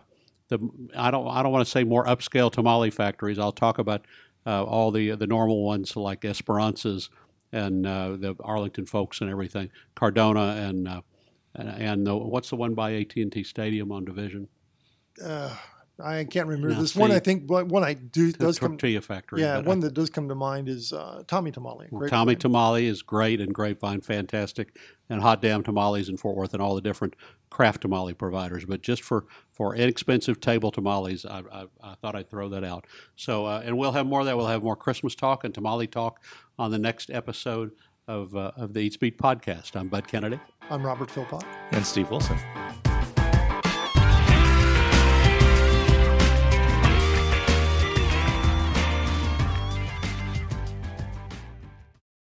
the 0.48 0.58
I 0.96 1.10
don't 1.10 1.28
I 1.28 1.42
don't 1.42 1.52
want 1.52 1.64
to 1.64 1.70
say 1.70 1.84
more 1.84 2.04
upscale 2.04 2.50
tamale 2.50 2.90
factories. 2.90 3.38
I'll 3.38 3.52
talk 3.52 3.78
about 3.78 4.04
uh, 4.46 4.64
all 4.64 4.90
the 4.90 5.12
the 5.12 5.26
normal 5.26 5.64
ones 5.64 5.96
like 5.96 6.24
Esperanza's 6.24 7.08
and 7.52 7.86
uh, 7.86 8.16
the 8.16 8.34
Arlington 8.40 8.84
folks 8.84 9.20
and 9.20 9.30
everything, 9.30 9.70
Cardona 9.94 10.56
and 10.58 10.88
uh, 10.88 11.00
and, 11.54 11.68
and 11.68 12.06
the, 12.06 12.16
what's 12.16 12.50
the 12.50 12.56
one 12.56 12.74
by 12.74 12.94
AT 12.94 13.14
and 13.16 13.32
T 13.32 13.44
Stadium 13.44 13.92
on 13.92 14.04
Division? 14.04 14.48
I 16.00 16.24
can't 16.24 16.48
remember 16.48 16.74
Now, 16.74 16.80
this 16.80 16.96
one. 16.96 17.12
I 17.12 17.20
think 17.20 17.46
but 17.46 17.68
one 17.68 17.84
I 17.84 17.94
do 17.94 18.32
The 18.32 18.38
does 18.38 18.58
come. 18.58 18.72
To 18.72 18.76
tortilla 18.76 19.00
factory. 19.00 19.40
Yeah, 19.40 19.56
but, 19.58 19.66
one 19.66 19.80
that 19.80 19.94
does 19.94 20.10
come 20.10 20.28
to 20.28 20.34
mind 20.34 20.68
is 20.68 20.92
uh, 20.92 21.22
Tommy 21.26 21.52
Tamale. 21.52 21.86
Well, 21.90 22.08
Tommy. 22.08 22.34
Tamale 22.34 22.86
is 22.86 23.02
great 23.02 23.40
and 23.40 23.54
Grapevine 23.54 24.00
fantastic, 24.00 24.76
and 25.08 25.22
Hot 25.22 25.40
Damn 25.40 25.62
Tamales 25.62 26.08
in 26.08 26.16
Fort 26.16 26.36
Worth 26.36 26.52
and 26.52 26.60
all 26.60 26.74
the 26.74 26.80
different 26.80 27.14
craft 27.50 27.82
tamale 27.82 28.14
providers. 28.14 28.64
But 28.64 28.82
just 28.82 29.02
for, 29.02 29.26
for 29.52 29.76
inexpensive 29.76 30.40
table 30.40 30.72
tamales, 30.72 31.24
I, 31.24 31.42
I, 31.52 31.66
I 31.80 31.94
thought 31.94 32.16
I'd 32.16 32.28
throw 32.28 32.48
that 32.48 32.64
out. 32.64 32.86
So, 33.14 33.46
uh, 33.46 33.62
and 33.64 33.78
we'll 33.78 33.92
have 33.92 34.06
more 34.06 34.20
of 34.20 34.26
that. 34.26 34.36
We'll 34.36 34.48
have 34.48 34.64
more 34.64 34.74
Christmas 34.76 35.14
talk 35.14 35.44
and 35.44 35.54
tamale 35.54 35.86
talk 35.86 36.20
on 36.58 36.72
the 36.72 36.78
next 36.78 37.10
episode 37.10 37.70
of, 38.08 38.34
uh, 38.34 38.50
of 38.56 38.74
the 38.74 38.80
Eats 38.80 38.96
Beat 38.96 39.16
podcast. 39.16 39.76
I'm 39.76 39.86
Bud 39.88 40.08
Kennedy. 40.08 40.40
I'm 40.68 40.84
Robert 40.84 41.10
Philpott. 41.10 41.44
and 41.70 41.86
Steve 41.86 42.10
Wilson. 42.10 42.38